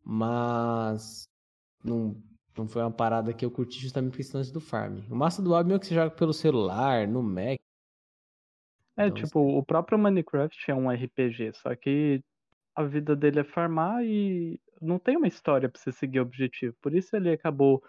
[0.04, 1.28] mas
[1.84, 2.16] não,
[2.58, 5.00] não foi uma parada que eu curti justamente por questões do farm.
[5.10, 7.60] O massa do Albion é que você joga pelo celular, no Mac,
[9.00, 12.22] é, então, tipo, o próprio Minecraft é um RPG, só que
[12.76, 16.76] a vida dele é farmar e não tem uma história para você seguir o objetivo.
[16.82, 17.82] Por isso ele acabou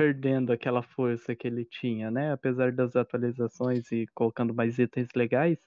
[0.00, 2.32] perdendo aquela força que ele tinha, né?
[2.32, 5.58] Apesar das atualizações e colocando mais itens legais,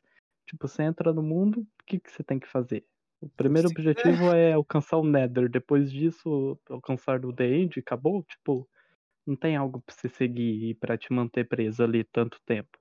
[0.48, 2.84] tipo, você entra no mundo, o que, que você tem que fazer?
[3.22, 3.70] O primeiro Sim.
[3.70, 8.24] objetivo é alcançar o Nether, depois disso, alcançar o The End, acabou?
[8.24, 8.68] Tipo,
[9.28, 12.80] não tem algo pra você seguir e pra te manter preso ali tanto tempo.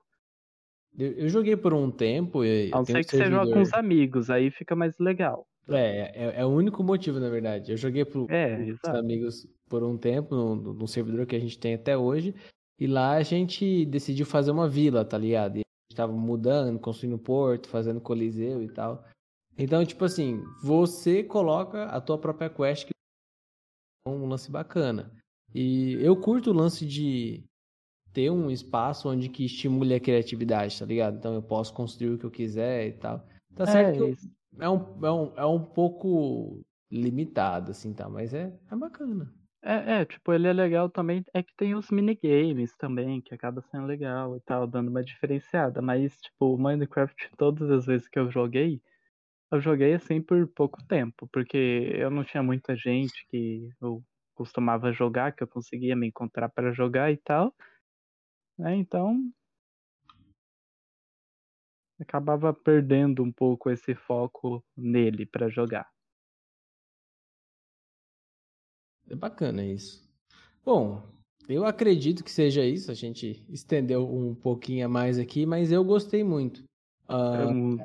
[0.97, 2.43] Eu, eu joguei por um tempo.
[2.43, 5.47] E a não ser que você joga com os amigos, aí fica mais legal.
[5.69, 7.71] É, é, é, o único motivo, na verdade.
[7.71, 11.57] Eu joguei por, é, os amigos por um tempo, no, no, servidor que a gente
[11.57, 12.35] tem até hoje.
[12.79, 15.57] E lá a gente decidiu fazer uma vila, tá ligado?
[15.57, 19.05] E a gente tava mudando, construindo porto, fazendo coliseu e tal.
[19.57, 22.91] Então, tipo assim, você coloca a tua própria quest que
[24.05, 25.11] é um lance bacana.
[25.53, 27.43] E eu curto o lance de
[28.11, 31.17] ter um espaço onde que estimule a criatividade, tá ligado?
[31.17, 33.25] Então eu posso construir o que eu quiser e tal.
[33.55, 38.09] Tá certo é, que é, um, é, um, é um pouco limitado, assim, tá?
[38.09, 39.33] Mas é, é bacana.
[39.65, 43.61] É, é, tipo, ele é legal também, é que tem os minigames também, que acaba
[43.61, 45.81] sendo legal e tal, dando uma diferenciada.
[45.81, 48.81] Mas, tipo, o Minecraft, todas as vezes que eu joguei,
[49.51, 51.57] Eu joguei assim por pouco tempo, porque
[51.95, 54.03] eu não tinha muita gente que eu
[54.35, 57.55] costumava jogar, que eu conseguia me encontrar para jogar e tal.
[58.57, 58.75] Né?
[58.75, 59.31] Então
[61.99, 65.89] acabava perdendo um pouco esse foco nele para jogar.
[69.09, 70.09] É bacana isso.
[70.65, 71.03] Bom,
[71.47, 72.89] eu acredito que seja isso.
[72.89, 76.63] A gente estendeu um pouquinho a mais aqui, mas eu gostei muito.
[77.09, 77.77] Uh,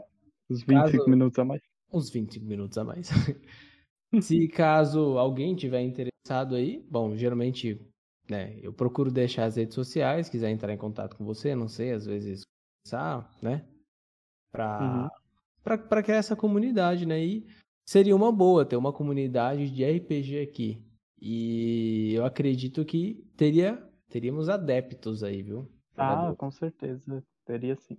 [0.48, 1.10] uns 25 caso...
[1.10, 1.62] minutos a mais.
[1.92, 3.08] Uns 25 minutos a mais.
[4.22, 7.78] Se caso alguém tiver interessado aí, bom, geralmente,
[8.28, 11.92] né, eu procuro deixar as redes sociais, quiser entrar em contato com você, não sei,
[11.92, 12.42] às vezes
[13.42, 13.62] né,
[14.50, 15.08] para uhum.
[15.62, 17.24] para criar essa comunidade, né?
[17.24, 17.46] E
[17.86, 20.84] seria uma boa ter uma comunidade de RPG aqui.
[21.20, 25.70] E eu acredito que teria teríamos adeptos aí, viu?
[25.96, 27.98] Ah, com certeza, teria sim.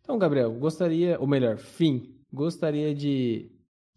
[0.00, 3.50] Então, Gabriel, gostaria, ou melhor, fim, gostaria de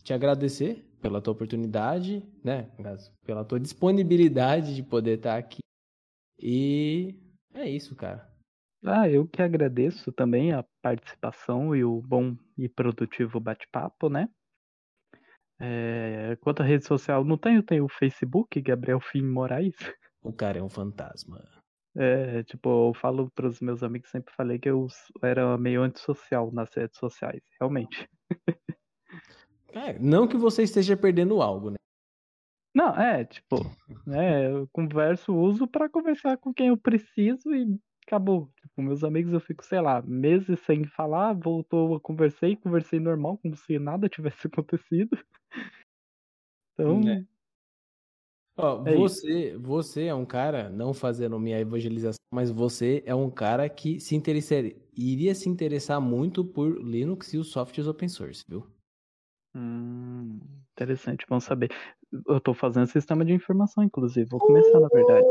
[0.04, 2.70] te agradecer pela tua oportunidade, né?
[3.26, 5.62] Pela tua disponibilidade de poder estar aqui.
[6.40, 7.16] E
[7.54, 8.31] é isso, cara.
[8.84, 14.28] Ah, eu que agradeço também a participação e o bom e produtivo bate-papo, né?
[15.60, 19.76] É, quanto à rede social, não tenho, tenho o Facebook, Gabriel Fim Moraes.
[20.24, 21.48] O cara é um fantasma.
[21.96, 24.88] É, tipo, eu falo pros meus amigos, sempre falei que eu
[25.22, 28.10] era meio antissocial nas redes sociais, realmente.
[29.74, 31.78] É, não que você esteja perdendo algo, né?
[32.76, 33.56] Não, é, tipo,
[34.06, 38.52] né, eu converso, uso para conversar com quem eu preciso e acabou.
[38.62, 43.56] Tipo, meus amigos eu fico, sei lá, meses sem falar, voltou, conversei, conversei normal, como
[43.56, 45.18] se nada tivesse acontecido.
[46.74, 47.02] Então.
[47.08, 47.26] É.
[48.58, 53.30] Ó, é você, você é um cara, não fazendo minha evangelização, mas você é um
[53.30, 58.44] cara que se interessaria, iria se interessar muito por Linux e os softwares open source,
[58.48, 58.68] viu?
[59.56, 60.40] Hum,
[60.82, 61.72] interessante, bom saber.
[62.28, 64.30] Eu tô fazendo sistema de informação, inclusive.
[64.30, 65.26] Vou começar, uh, na verdade.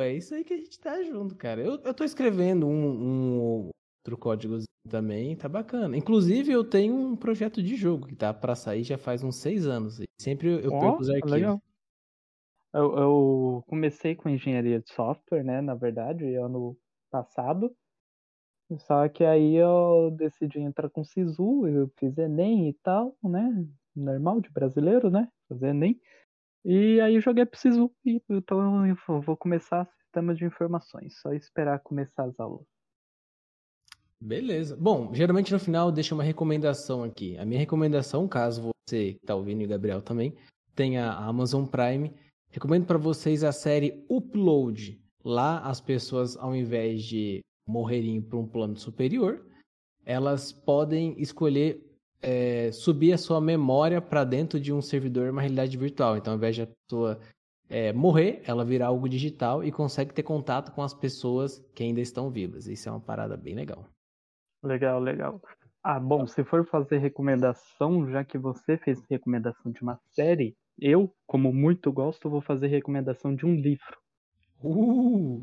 [0.00, 1.60] É isso aí que a gente tá junto, cara.
[1.60, 5.96] Eu, eu tô escrevendo um, um outro código também, tá bacana.
[5.96, 9.66] Inclusive, eu tenho um projeto de jogo que tá pra sair já faz uns seis
[9.66, 10.00] anos.
[10.20, 11.30] Sempre eu oh, perco os arquivos.
[11.30, 11.62] Legal.
[12.72, 15.60] Eu, eu comecei com engenharia de software, né?
[15.60, 16.76] Na verdade, ano
[17.10, 17.74] passado.
[18.78, 23.66] Só que aí eu decidi entrar com SISU, eu fiz Enem e tal, né?
[24.00, 25.28] Normal de brasileiro, né?
[25.48, 26.00] Fazer Enem.
[26.64, 32.24] E aí joguei pro SISU então eu vou começar sistema de informações, só esperar começar
[32.24, 32.66] as aulas.
[34.20, 34.76] Beleza.
[34.76, 37.38] Bom, geralmente no final deixa uma recomendação aqui.
[37.38, 40.36] A minha recomendação, caso você que tá ouvindo e Gabriel também,
[40.74, 42.12] tenha a Amazon Prime,
[42.50, 45.00] recomendo para vocês a série Upload.
[45.24, 49.46] Lá as pessoas, ao invés de morrerem para um plano superior,
[50.04, 51.89] elas podem escolher
[52.22, 56.16] é, subir a sua memória para dentro de um servidor, uma realidade virtual.
[56.16, 57.20] Então, ao invés de a pessoa
[57.68, 62.00] é, morrer, ela virar algo digital e consegue ter contato com as pessoas que ainda
[62.00, 62.66] estão vivas.
[62.66, 63.86] Isso é uma parada bem legal.
[64.62, 65.40] Legal, legal.
[65.82, 71.14] Ah, bom, se for fazer recomendação, já que você fez recomendação de uma série, eu,
[71.26, 73.96] como muito gosto, vou fazer recomendação de um livro.
[74.62, 75.42] Uh!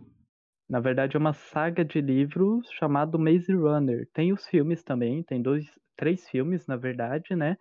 [0.69, 4.07] Na verdade, é uma saga de livros chamado Maze Runner.
[4.13, 5.65] Tem os filmes também, tem dois,
[5.97, 7.57] três filmes, na verdade, né?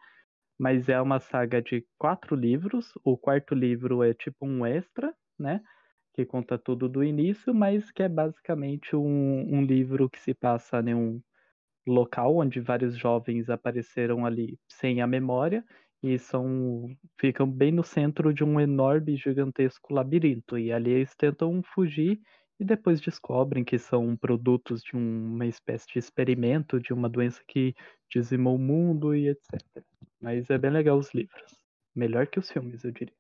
[0.59, 2.93] Mas é uma saga de quatro livros.
[3.05, 5.63] O quarto livro é tipo um extra, né?
[6.15, 10.81] Que conta tudo do início, mas que é basicamente um, um livro que se passa
[10.81, 11.23] em um
[11.87, 15.65] local onde vários jovens apareceram ali sem a memória
[16.03, 21.63] e são ficam bem no centro de um enorme gigantesco labirinto e ali eles tentam
[21.63, 22.21] fugir
[22.59, 27.75] e depois descobrem que são produtos de uma espécie de experimento de uma doença que
[28.11, 29.61] dizimou o mundo e etc.
[30.21, 31.57] Mas é bem legal os livros.
[31.95, 33.15] Melhor que os filmes, eu diria.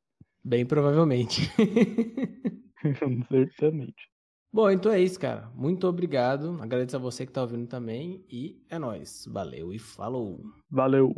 [0.45, 1.43] Bem provavelmente.
[3.31, 4.11] Certamente.
[4.53, 5.51] Bom, então é isso, cara.
[5.55, 6.59] Muito obrigado.
[6.63, 8.25] Agradeço a você que tá ouvindo também.
[8.31, 9.27] E é nóis.
[9.27, 10.41] Valeu e falou.
[10.71, 11.15] Valeu.